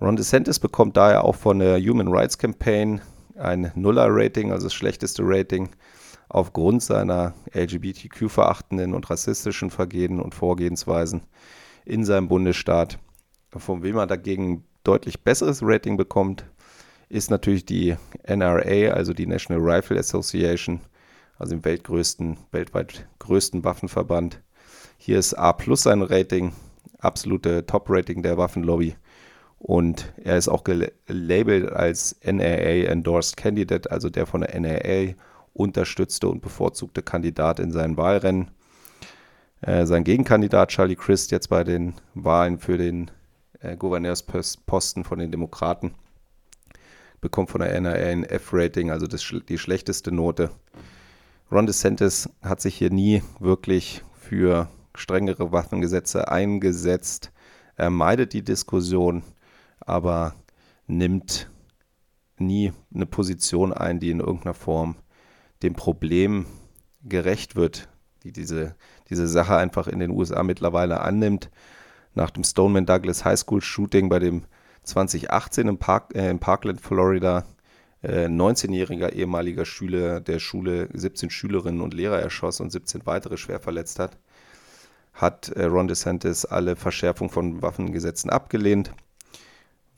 [0.00, 3.00] Ron DeSantis bekommt daher auch von der Human Rights Campaign
[3.36, 5.70] ein Nuller-Rating, also das schlechteste Rating
[6.28, 11.22] aufgrund seiner LGBTQ-verachtenden und rassistischen Vergehen und Vorgehensweisen
[11.84, 12.98] in seinem Bundesstaat.
[13.50, 16.46] Von wem er dagegen deutlich besseres Rating bekommt,
[17.08, 17.96] ist natürlich die
[18.26, 20.80] NRA, also die National Rifle Association,
[21.38, 24.41] also im weltgrößten, weltweit größten Waffenverband.
[25.04, 26.52] Hier ist A plus sein Rating,
[27.00, 28.94] absolute Top-Rating der Waffenlobby.
[29.58, 35.14] Und er ist auch gelabelt als NRA Endorsed Candidate, also der von der NRA
[35.54, 38.52] unterstützte und bevorzugte Kandidat in seinen Wahlrennen.
[39.60, 43.10] Äh, sein Gegenkandidat Charlie Crist jetzt bei den Wahlen für den
[43.58, 45.96] äh, Gouverneursposten von den Demokraten
[47.20, 50.52] bekommt von der NRA ein F-Rating, also das, die schlechteste Note.
[51.50, 57.32] Ron DeSantis hat sich hier nie wirklich für strengere Waffengesetze eingesetzt.
[57.76, 59.22] Er meidet die Diskussion,
[59.80, 60.34] aber
[60.86, 61.50] nimmt
[62.38, 64.96] nie eine Position ein, die in irgendeiner Form
[65.62, 66.46] dem Problem
[67.04, 67.88] gerecht wird,
[68.24, 68.74] die diese,
[69.10, 71.50] diese Sache einfach in den USA mittlerweile annimmt.
[72.14, 74.44] Nach dem Stoneman Douglas High School Shooting, bei dem
[74.82, 77.44] 2018 im, Park, äh, in Parkland, Florida,
[78.02, 83.60] äh, 19-jähriger ehemaliger Schüler der Schule 17 Schülerinnen und Lehrer erschoss und 17 weitere schwer
[83.60, 84.18] verletzt hat,
[85.12, 88.92] hat äh, Ron DeSantis alle Verschärfung von Waffengesetzen abgelehnt,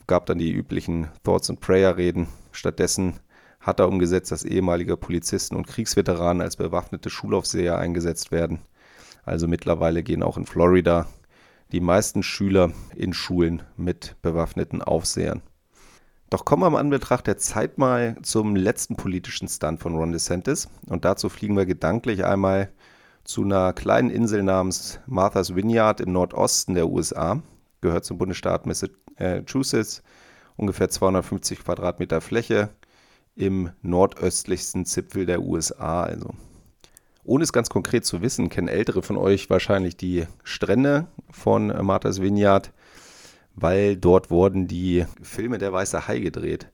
[0.06, 2.28] gab dann die üblichen Thoughts and Prayer Reden.
[2.52, 3.20] Stattdessen
[3.60, 8.60] hat er umgesetzt, dass ehemalige Polizisten und Kriegsveteranen als bewaffnete Schulaufseher eingesetzt werden.
[9.24, 11.06] Also mittlerweile gehen auch in Florida
[11.72, 15.42] die meisten Schüler in Schulen mit bewaffneten Aufsehern.
[16.30, 20.68] Doch kommen wir am Anbetracht der Zeit mal zum letzten politischen Stunt von Ron DeSantis.
[20.86, 22.70] Und dazu fliegen wir gedanklich einmal
[23.24, 27.42] zu einer kleinen Insel namens Martha's Vineyard im Nordosten der USA.
[27.80, 30.02] Gehört zum Bundesstaat Massachusetts.
[30.56, 32.68] Ungefähr 250 Quadratmeter Fläche
[33.34, 36.04] im nordöstlichsten Zipfel der USA.
[36.04, 36.34] Also
[37.24, 42.20] ohne es ganz konkret zu wissen, kennen Ältere von euch wahrscheinlich die Strände von Martha's
[42.20, 42.72] Vineyard,
[43.54, 46.68] weil dort wurden die Filme Der Weiße Hai gedreht.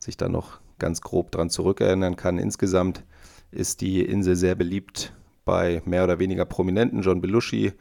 [0.00, 2.38] Sich da noch ganz grob dran zurückerinnern kann.
[2.38, 3.04] Insgesamt
[3.52, 5.14] ist die Insel sehr beliebt
[5.44, 7.02] bei mehr oder weniger Prominenten.
[7.02, 7.72] John Belushi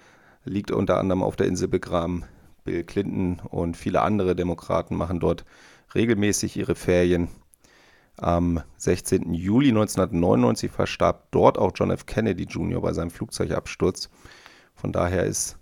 [0.46, 2.24] liegt unter anderem auf der Insel begraben.
[2.64, 5.46] Bill Clinton und viele andere Demokraten machen dort
[5.96, 7.30] regelmäßig ihre Ferien.
[8.18, 9.34] Am 16.
[9.34, 12.06] Juli 1999 verstarb dort auch John F.
[12.06, 12.82] Kennedy Jr.
[12.82, 14.10] bei seinem Flugzeugabsturz.
[14.76, 15.58] Von daher ist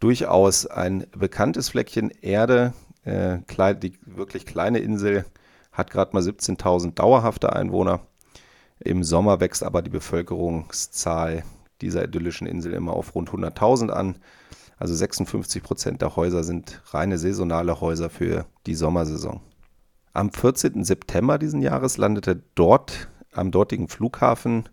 [0.00, 2.74] durchaus ein bekanntes Fleckchen Erde.
[3.04, 3.38] Äh,
[3.76, 5.24] die wirklich kleine Insel
[5.72, 8.00] hat gerade mal 17.000 dauerhafte Einwohner.
[8.80, 11.44] Im Sommer wächst aber die Bevölkerungszahl
[11.80, 14.16] dieser idyllischen Insel immer auf rund 100.000 an.
[14.78, 19.40] Also 56 Prozent der Häuser sind reine saisonale Häuser für die Sommersaison.
[20.12, 20.84] Am 14.
[20.84, 24.68] September diesen Jahres landete dort am dortigen Flughafen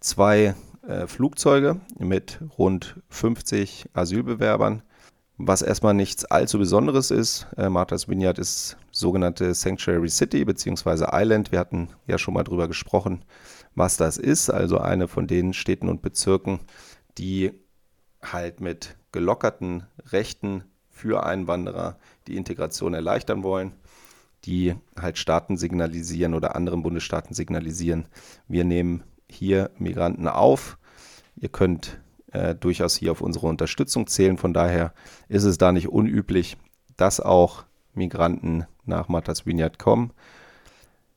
[0.00, 0.54] zwei
[0.86, 4.82] äh, Flugzeuge mit rund 50 Asylbewerbern,
[5.38, 7.46] was erstmal nichts allzu Besonderes ist.
[7.56, 11.06] Äh, Martha's Vineyard ist sogenannte Sanctuary City bzw.
[11.12, 11.52] Island.
[11.52, 13.24] Wir hatten ja schon mal drüber gesprochen,
[13.74, 14.50] was das ist.
[14.50, 16.60] Also eine von den Städten und Bezirken,
[17.16, 17.52] die
[18.20, 23.72] halt mit gelockerten Rechten für Einwanderer die Integration erleichtern wollen
[24.44, 28.06] die halt Staaten signalisieren oder anderen Bundesstaaten signalisieren,
[28.46, 30.78] wir nehmen hier Migranten auf.
[31.36, 32.00] Ihr könnt
[32.32, 34.36] äh, durchaus hier auf unsere Unterstützung zählen.
[34.38, 34.92] Von daher
[35.28, 36.56] ist es da nicht unüblich,
[36.96, 37.64] dass auch
[37.94, 40.12] Migranten nach Martha's Vineyard kommen.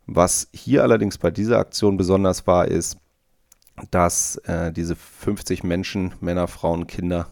[0.07, 2.97] Was hier allerdings bei dieser Aktion besonders war, ist,
[3.89, 7.27] dass äh, diese 50 Menschen, Männer, Frauen, Kinder,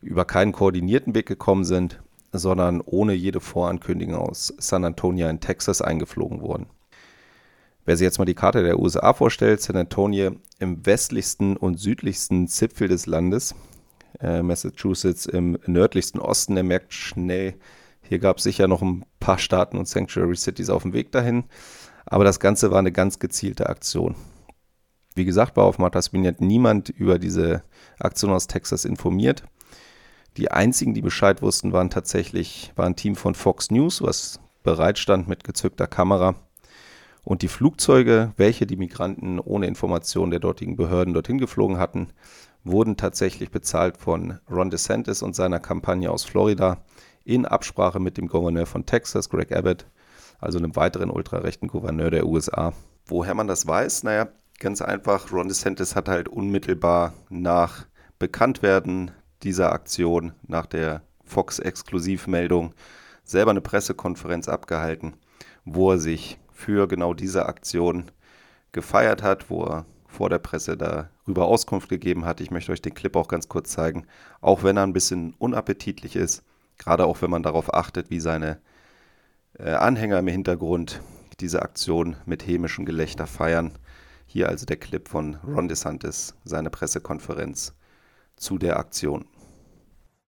[0.00, 2.00] über keinen koordinierten Weg gekommen sind,
[2.32, 6.66] sondern ohne jede Vorankündigung aus San Antonio in Texas eingeflogen wurden.
[7.90, 12.46] Wer sich jetzt mal die Karte der USA vorstellt, San Antonio im westlichsten und südlichsten
[12.46, 13.56] Zipfel des Landes,
[14.20, 17.54] äh, Massachusetts im nördlichsten Osten, der merkt schnell,
[18.08, 21.46] hier gab es sicher noch ein paar Staaten und Sanctuary Cities auf dem Weg dahin,
[22.06, 24.14] aber das Ganze war eine ganz gezielte Aktion.
[25.16, 27.64] Wie gesagt, war auf Martha's Vineyard niemand über diese
[27.98, 29.42] Aktion aus Texas informiert.
[30.36, 34.96] Die einzigen, die Bescheid wussten, waren tatsächlich war ein Team von Fox News, was bereit
[34.96, 36.36] stand mit gezückter Kamera.
[37.24, 42.08] Und die Flugzeuge, welche die Migranten ohne Information der dortigen Behörden dorthin geflogen hatten,
[42.64, 46.78] wurden tatsächlich bezahlt von Ron DeSantis und seiner Kampagne aus Florida
[47.24, 49.86] in Absprache mit dem Gouverneur von Texas, Greg Abbott,
[50.38, 52.72] also einem weiteren ultrarechten Gouverneur der USA.
[53.06, 54.02] Woher man das weiß?
[54.04, 57.86] Naja, ganz einfach, Ron DeSantis hat halt unmittelbar nach
[58.18, 59.10] Bekanntwerden
[59.42, 62.74] dieser Aktion nach der Fox-Exklusivmeldung
[63.24, 65.14] selber eine Pressekonferenz abgehalten,
[65.64, 68.10] wo er sich für genau diese Aktion
[68.72, 72.40] gefeiert hat, wo er vor der Presse darüber Auskunft gegeben hat.
[72.40, 74.06] Ich möchte euch den Clip auch ganz kurz zeigen,
[74.40, 76.42] auch wenn er ein bisschen unappetitlich ist,
[76.78, 78.58] gerade auch wenn man darauf achtet, wie seine
[79.58, 81.00] äh, Anhänger im Hintergrund
[81.40, 83.72] diese Aktion mit hämischem Gelächter feiern.
[84.26, 87.74] Hier also der Clip von Ron DeSantis, seine Pressekonferenz
[88.36, 89.24] zu der Aktion.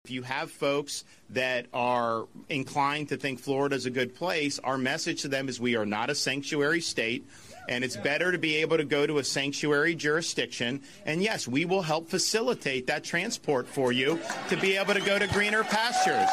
[0.04, 4.76] If you have folks that are inclined to think Florida is a good place, our
[4.76, 7.24] message to them is we are not a sanctuary state,
[7.68, 10.80] and it's better to be able to go to a sanctuary jurisdiction.
[11.06, 15.20] And yes, we will help facilitate that transport for you to be able to go
[15.20, 16.28] to greener pastures.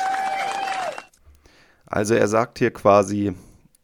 [1.91, 3.35] Also er sagt hier quasi,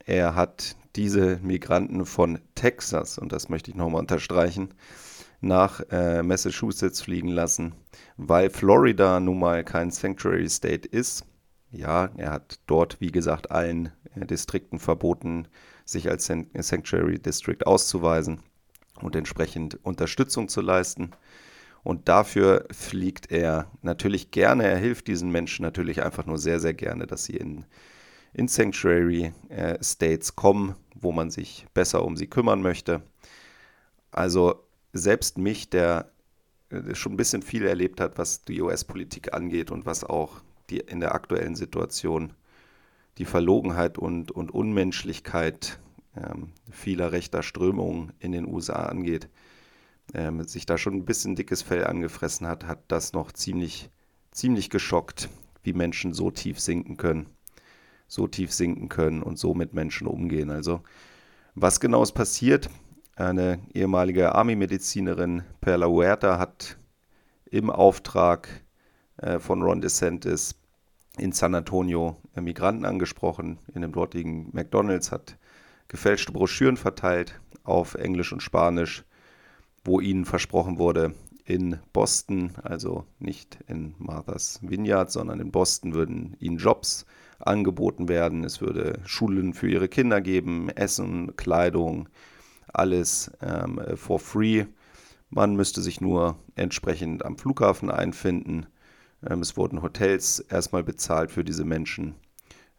[0.07, 4.73] er hat diese Migranten von Texas, und das möchte ich nochmal unterstreichen,
[5.41, 7.75] nach äh, Massachusetts fliegen lassen,
[8.17, 11.25] weil Florida nun mal kein Sanctuary State ist.
[11.71, 15.47] Ja, er hat dort, wie gesagt, allen äh, Distrikten verboten,
[15.85, 18.41] sich als Sanctuary District auszuweisen
[19.01, 21.11] und entsprechend Unterstützung zu leisten.
[21.83, 24.63] Und dafür fliegt er natürlich gerne.
[24.63, 27.65] Er hilft diesen Menschen natürlich einfach nur sehr, sehr gerne, dass sie in,
[28.33, 33.03] in Sanctuary äh, States kommen, wo man sich besser um sie kümmern möchte.
[34.09, 34.64] Also
[34.95, 36.09] selbst mich, der
[36.69, 40.79] äh, schon ein bisschen viel erlebt hat, was die US-Politik angeht und was auch die
[40.79, 42.33] in der aktuellen Situation
[43.17, 45.79] die Verlogenheit und, und Unmenschlichkeit
[46.17, 49.29] ähm, vieler rechter Strömungen in den USA angeht,
[50.13, 53.89] ähm, sich da schon ein bisschen dickes Fell angefressen hat, hat das noch ziemlich,
[54.31, 55.29] ziemlich geschockt,
[55.63, 57.27] wie Menschen so tief sinken können,
[58.07, 60.49] so tief sinken können und so mit Menschen umgehen.
[60.49, 60.81] Also
[61.53, 62.69] was genau ist passiert,
[63.15, 66.77] eine ehemalige Army-Medizinerin, Perla Huerta, hat
[67.45, 68.49] im Auftrag
[69.17, 70.55] äh, von Ron DeSantis
[71.17, 73.57] in San Antonio Migranten angesprochen.
[73.73, 75.37] In dem dortigen McDonalds hat
[75.87, 79.05] gefälschte Broschüren verteilt auf Englisch und Spanisch,
[79.83, 81.13] wo ihnen versprochen wurde,
[81.45, 87.05] in Boston, also nicht in Martha's Vineyard, sondern in Boston würden ihnen Jobs
[87.39, 88.43] angeboten werden.
[88.43, 92.09] Es würde Schulen für ihre Kinder geben, Essen, Kleidung,
[92.79, 94.65] alles ähm, for free.
[95.29, 98.67] Man müsste sich nur entsprechend am Flughafen einfinden.
[99.27, 102.15] Ähm, es wurden Hotels erstmal bezahlt für diese Menschen.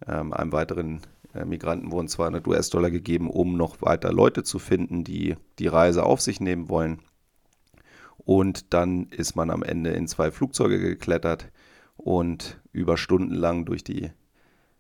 [0.07, 1.01] Ähm, einem weiteren
[1.35, 6.05] äh, Migranten wurden 200 US-Dollar gegeben, um noch weiter Leute zu finden, die die Reise
[6.05, 7.01] auf sich nehmen wollen.
[8.19, 11.51] Und dann ist man am Ende in zwei Flugzeuge geklettert
[11.97, 14.11] und über Stunden lang durch die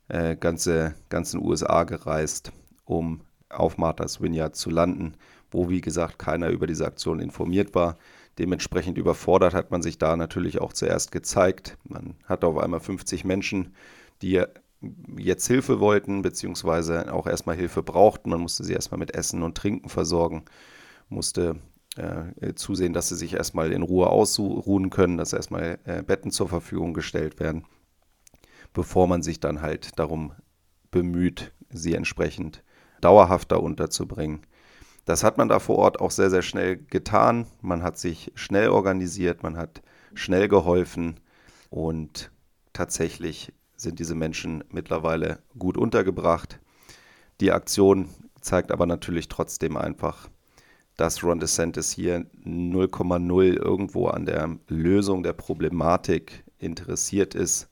[0.09, 2.53] äh, ganze, ganzen USA gereist,
[2.85, 5.15] um auf Martha's Vineyard zu landen,
[5.51, 7.97] wo wie gesagt keiner über diese Aktion informiert war.
[8.39, 11.79] Dementsprechend überfordert hat man sich da natürlich auch zuerst gezeigt.
[11.85, 13.75] Man hatte auf einmal 50 Menschen,
[14.21, 14.43] die
[15.17, 18.31] jetzt Hilfe wollten, beziehungsweise auch erstmal Hilfe brauchten.
[18.31, 20.45] Man musste sie erstmal mit Essen und Trinken versorgen,
[21.09, 21.57] musste
[21.97, 26.49] äh, zusehen, dass sie sich erstmal in Ruhe ausruhen können, dass erstmal äh, Betten zur
[26.49, 27.65] Verfügung gestellt werden,
[28.75, 30.33] bevor man sich dann halt darum
[30.91, 32.63] bemüht, sie entsprechend
[33.01, 34.41] dauerhafter unterzubringen.
[35.05, 37.47] Das hat man da vor Ort auch sehr, sehr schnell getan.
[37.61, 39.83] Man hat sich schnell organisiert, man hat
[40.15, 41.21] schnell geholfen
[41.71, 42.31] und
[42.73, 46.59] tatsächlich sind diese Menschen mittlerweile gut untergebracht.
[47.41, 48.09] Die Aktion
[48.41, 50.29] zeigt aber natürlich trotzdem einfach,
[50.97, 57.69] dass Ron DeSantis hier 0,0 irgendwo an der Lösung der Problematik interessiert ist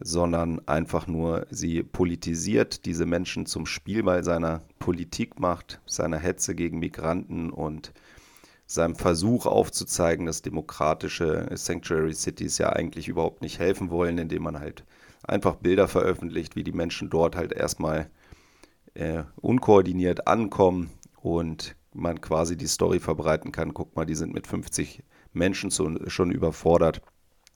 [0.00, 6.78] sondern einfach nur sie politisiert, diese Menschen zum Spielball seiner Politik macht, seiner Hetze gegen
[6.78, 7.92] Migranten und
[8.66, 14.58] seinem Versuch aufzuzeigen, dass demokratische Sanctuary Cities ja eigentlich überhaupt nicht helfen wollen, indem man
[14.58, 14.84] halt
[15.24, 18.10] einfach Bilder veröffentlicht, wie die Menschen dort halt erstmal
[18.94, 20.90] äh, unkoordiniert ankommen
[21.20, 23.74] und man quasi die Story verbreiten kann.
[23.74, 25.04] Guck mal, die sind mit 50
[25.34, 27.02] Menschen zu, schon überfordert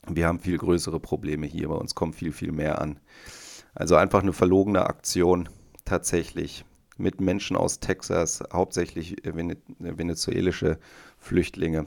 [0.09, 3.01] wir haben viel größere Probleme hier, bei uns kommt viel, viel mehr an.
[3.75, 5.49] Also einfach eine verlogene Aktion
[5.85, 6.65] tatsächlich
[6.97, 10.79] mit Menschen aus Texas, hauptsächlich venezuelische
[11.19, 11.87] Flüchtlinge,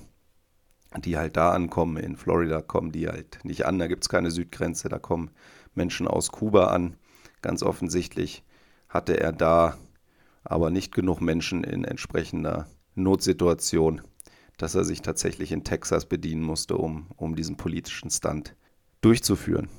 [0.97, 1.97] die halt da ankommen.
[1.97, 5.31] In Florida kommen die halt nicht an, da gibt es keine Südgrenze, da kommen
[5.73, 6.95] Menschen aus Kuba an.
[7.41, 8.43] Ganz offensichtlich
[8.87, 9.77] hatte er da
[10.43, 14.01] aber nicht genug Menschen in entsprechender Notsituation,
[14.59, 18.55] dass er sich tatsächlich in Texas bedienen musste, um, um diesen politischen Stunt
[19.01, 19.69] durchzuführen.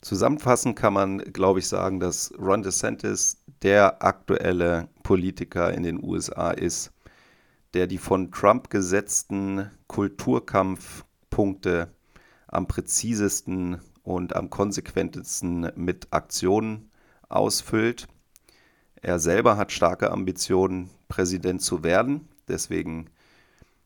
[0.00, 6.50] Zusammenfassend kann man, glaube ich, sagen, dass Ron DeSantis der aktuelle Politiker in den USA
[6.50, 6.90] ist,
[7.74, 11.92] der die von Trump gesetzten Kulturkampfpunkte
[12.48, 16.90] am präzisesten und am konsequentesten mit Aktionen
[17.28, 18.08] ausfüllt.
[18.96, 22.28] Er selber hat starke Ambitionen, Präsident zu werden.
[22.48, 23.10] Deswegen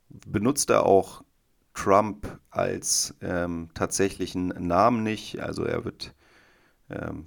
[0.08, 1.22] benutzt er auch
[1.74, 5.40] Trump als ähm, tatsächlichen Namen nicht.
[5.40, 6.14] Also er wird
[6.90, 7.26] ähm,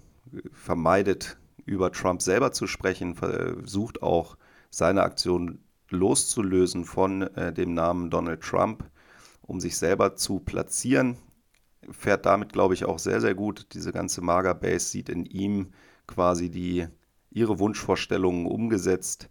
[0.51, 4.37] vermeidet, über Trump selber zu sprechen, versucht auch
[4.69, 5.59] seine Aktion
[5.89, 8.89] loszulösen von äh, dem Namen Donald Trump,
[9.41, 11.17] um sich selber zu platzieren.
[11.91, 13.67] Fährt damit, glaube ich, auch sehr, sehr gut.
[13.73, 15.73] Diese ganze Mager-Base sieht in ihm
[16.07, 16.87] quasi die,
[17.29, 19.29] ihre Wunschvorstellungen umgesetzt.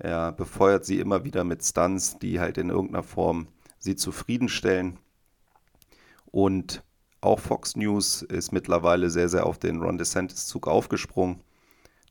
[0.00, 3.48] Er befeuert sie immer wieder mit Stunts, die halt in irgendeiner Form
[3.78, 4.98] sie zufriedenstellen.
[6.30, 6.82] Und
[7.20, 11.42] auch Fox News ist mittlerweile sehr, sehr auf den Ron DeSantis-Zug aufgesprungen.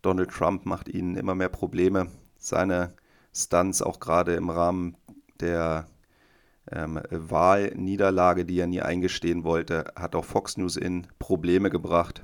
[0.04, 2.12] Donald Trump macht ihnen immer mehr Probleme.
[2.38, 2.94] Seine
[3.34, 4.96] Stunts, auch gerade im Rahmen
[5.40, 5.88] der
[6.72, 12.24] ähm, Wahlniederlage, die er nie eingestehen wollte, hat auch Fox News in Probleme gebracht.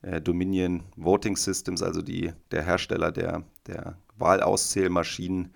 [0.00, 5.54] Äh, Dominion Voting Systems, also die, der Hersteller der, der Wahlauszählmaschinen,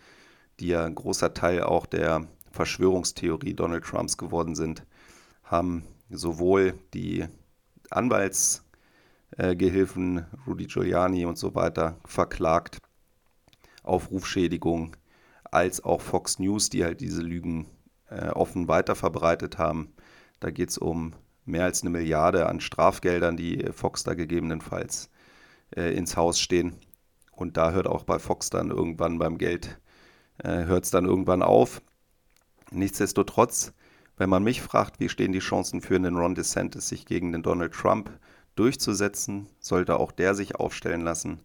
[0.59, 4.85] die ja ein großer Teil auch der Verschwörungstheorie Donald Trumps geworden sind,
[5.45, 7.27] haben sowohl die
[7.91, 12.79] Anwaltsgehilfen äh, Rudy Giuliani und so weiter verklagt
[13.83, 14.97] auf Rufschädigung,
[15.45, 17.67] als auch Fox News, die halt diese Lügen
[18.09, 19.93] äh, offen weiterverbreitet haben.
[20.39, 21.15] Da geht es um
[21.45, 25.11] mehr als eine Milliarde an Strafgeldern, die Fox da gegebenenfalls
[25.77, 26.77] äh, ins Haus stehen.
[27.41, 29.81] Und da hört auch bei Fox dann irgendwann beim Geld,
[30.45, 31.81] äh, hört es dann irgendwann auf.
[32.71, 33.73] Nichtsdestotrotz,
[34.19, 37.43] wenn man mich fragt, wie stehen die Chancen für einen Ron DeSantis, sich gegen den
[37.43, 38.11] Donald Trump
[38.57, 41.41] durchzusetzen, sollte auch der sich aufstellen lassen,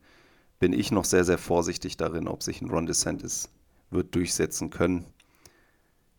[0.59, 3.49] bin ich noch sehr, sehr vorsichtig darin, ob sich ein Ron DeSantis
[3.89, 5.05] wird durchsetzen können.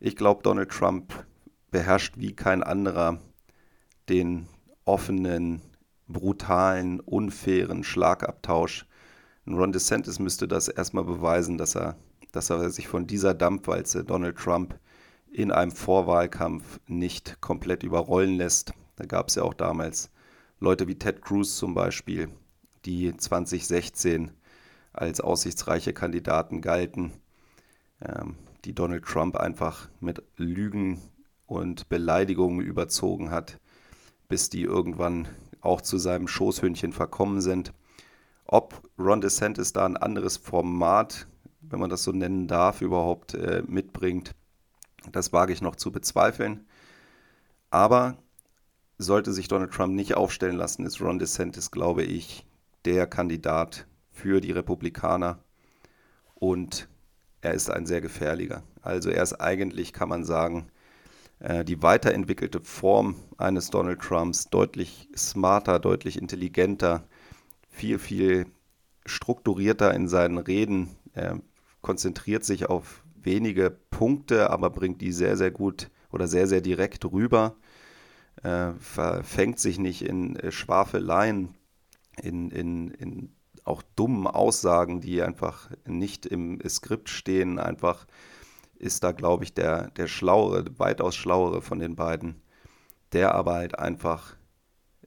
[0.01, 1.13] Ich glaube, Donald Trump
[1.71, 3.21] beherrscht wie kein anderer
[4.09, 4.49] den
[4.87, 5.61] offenen,
[6.09, 8.87] brutalen, unfairen Schlagabtausch
[9.49, 11.97] Ron DeSantis müsste das erstmal beweisen, dass er,
[12.33, 14.79] dass er sich von dieser Dampfwalze Donald Trump
[15.31, 18.73] in einem Vorwahlkampf nicht komplett überrollen lässt.
[18.97, 20.11] Da gab es ja auch damals
[20.59, 22.31] Leute wie Ted Cruz zum Beispiel,
[22.87, 24.33] die 2016
[24.93, 27.13] als aussichtsreiche Kandidaten galten,
[28.01, 31.01] ähm, die Donald Trump einfach mit Lügen
[31.47, 33.61] und Beleidigungen überzogen hat,
[34.29, 35.29] bis die irgendwann
[35.61, 37.73] auch zu seinem Schoßhündchen verkommen sind.
[38.47, 41.27] Ob Ron DeSantis da ein anderes Format,
[41.61, 44.35] wenn man das so nennen darf, überhaupt äh, mitbringt,
[45.11, 46.67] das wage ich noch zu bezweifeln.
[47.71, 48.17] Aber
[48.99, 52.47] sollte sich Donald Trump nicht aufstellen lassen, ist Ron DeSantis, glaube ich,
[52.85, 55.39] der Kandidat für die Republikaner.
[56.35, 56.89] Und
[57.41, 58.63] er ist ein sehr gefährlicher.
[58.81, 60.69] Also er ist eigentlich, kann man sagen,
[61.41, 67.07] äh, die weiterentwickelte Form eines Donald Trumps, deutlich smarter, deutlich intelligenter,
[67.77, 68.47] viel, viel
[69.05, 70.97] strukturierter in seinen Reden.
[71.13, 71.41] Er
[71.83, 77.05] konzentriert sich auf wenige Punkte, aber bringt die sehr, sehr gut oder sehr, sehr direkt
[77.05, 77.57] rüber.
[78.43, 81.55] Äh, verfängt sich nicht in äh, Schwafeleien,
[82.23, 83.33] in, in, in
[83.65, 87.59] auch dummen Aussagen, die einfach nicht im Skript stehen.
[87.59, 88.07] Einfach
[88.79, 92.41] ist da, glaube ich, der, der schlauere, weitaus schlauere von den beiden,
[93.13, 94.37] der aber halt einfach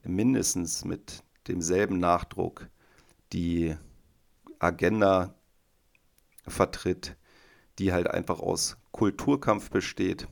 [0.04, 2.68] mindestens mit demselben Nachdruck
[3.32, 3.76] die
[4.58, 5.34] Agenda
[6.46, 7.16] vertritt,
[7.78, 10.28] die halt einfach aus Kulturkampf besteht,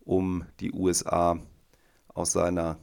[0.00, 1.38] um die USA
[2.08, 2.78] aus seiner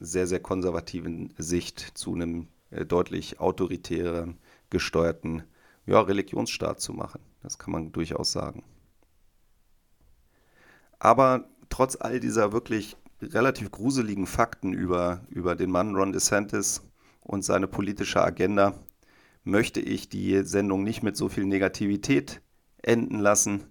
[0.00, 4.38] sehr, sehr konservativen Sicht zu einem äh, deutlich autoritären,
[4.70, 5.44] gesteuerten
[5.86, 7.20] ja, Religionsstaat zu machen.
[7.42, 8.64] Das kann man durchaus sagen.
[10.98, 16.82] Aber trotz all dieser wirklich relativ gruseligen Fakten über, über den Mann Ron DeSantis
[17.20, 18.74] und seine politische Agenda
[19.44, 22.40] möchte ich die Sendung nicht mit so viel Negativität
[22.82, 23.64] enden lassen.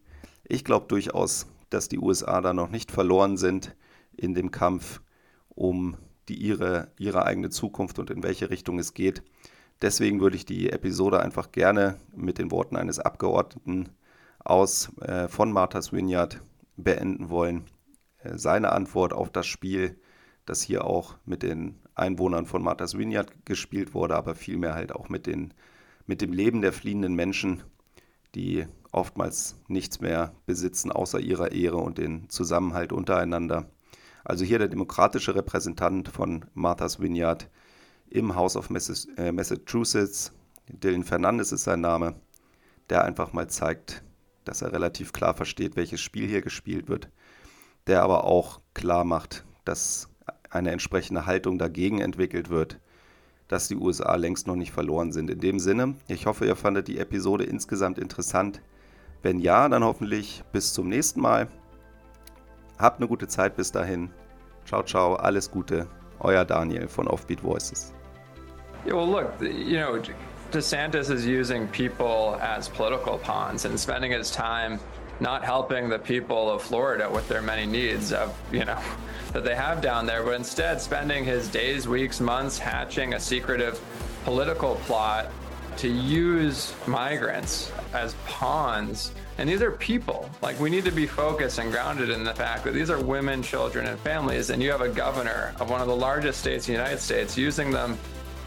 [0.44, 3.76] Ich glaube durchaus, dass die USA da noch nicht verloren sind
[4.16, 5.02] in dem Kampf
[5.50, 5.98] um
[6.30, 9.24] die ihre, ihre eigene Zukunft und in welche Richtung es geht.
[9.82, 13.90] Deswegen würde ich die Episode einfach gerne mit den Worten eines Abgeordneten
[14.40, 16.42] aus äh, von Martha's Vineyard
[16.78, 17.66] beenden wollen.
[18.24, 20.00] Äh, seine Antwort auf das Spiel,
[20.46, 25.10] das hier auch mit den Einwohnern von Martha's Vineyard gespielt wurde, aber vielmehr halt auch
[25.10, 25.54] mit, den,
[26.06, 27.64] mit dem Leben der fliehenden Menschen,
[28.36, 33.70] die oftmals nichts mehr besitzen außer ihrer Ehre und den Zusammenhalt untereinander.
[34.24, 37.50] Also hier der demokratische Repräsentant von Martha's Vineyard
[38.10, 38.70] im House of
[39.18, 40.32] äh, Massachusetts,
[40.68, 42.16] Dylan Fernandes ist sein Name,
[42.90, 44.04] der einfach mal zeigt,
[44.46, 47.10] dass er relativ klar versteht, welches Spiel hier gespielt wird,
[47.88, 50.10] der aber auch klar macht, dass
[50.50, 52.80] eine entsprechende Haltung dagegen entwickelt wird,
[53.48, 55.30] dass die USA längst noch nicht verloren sind.
[55.30, 58.62] In dem Sinne, ich hoffe, ihr fandet die Episode insgesamt interessant.
[59.22, 61.48] Wenn ja, dann hoffentlich bis zum nächsten Mal.
[62.78, 64.10] Habt eine gute Zeit bis dahin.
[64.66, 65.88] Ciao, ciao, alles Gute.
[66.20, 67.94] Euer Daniel von Offbeat Voices.
[68.86, 69.98] Yeah, well, look, you know,
[70.52, 74.80] DeSantis is using people as political pawns and spending his time
[75.20, 78.80] not helping the people of Florida with their many needs of, you know,
[79.34, 83.80] that they have down there, but instead spending his days, weeks, months hatching a secretive
[84.24, 85.32] political plot
[85.78, 89.12] to use migrants as pawns.
[89.38, 90.30] And these are people.
[90.42, 93.42] Like, we need to be focused and grounded in the fact that these are women,
[93.42, 94.52] children, and families.
[94.52, 97.38] And you have a governor of one of the largest states in the United States
[97.38, 97.98] using them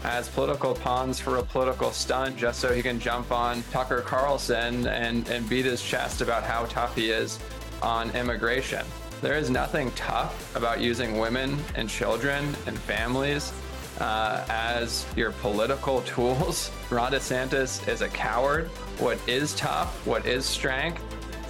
[0.03, 4.87] as political pawns for a political stunt just so he can jump on Tucker Carlson
[4.87, 7.39] and, and beat his chest about how tough he is
[7.81, 8.85] on immigration.
[9.21, 13.51] There is nothing tough about using women and children and families
[13.99, 16.71] uh, as your political tools.
[16.89, 18.67] Ron DeSantis is a coward.
[18.99, 21.01] What is tough, what is strength,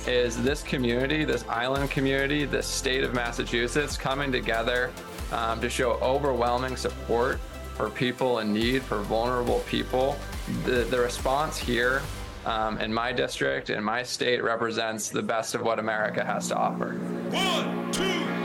[0.07, 4.91] is this community, this island community, this state of Massachusetts coming together
[5.33, 7.41] um, to show overwhelming support
[7.77, 10.17] for people in need, for vulnerable people.
[10.65, 12.01] The, the response here
[12.45, 16.57] um, in my district, in my state, represents the best of what America has to
[16.57, 16.93] offer.
[17.29, 18.36] One,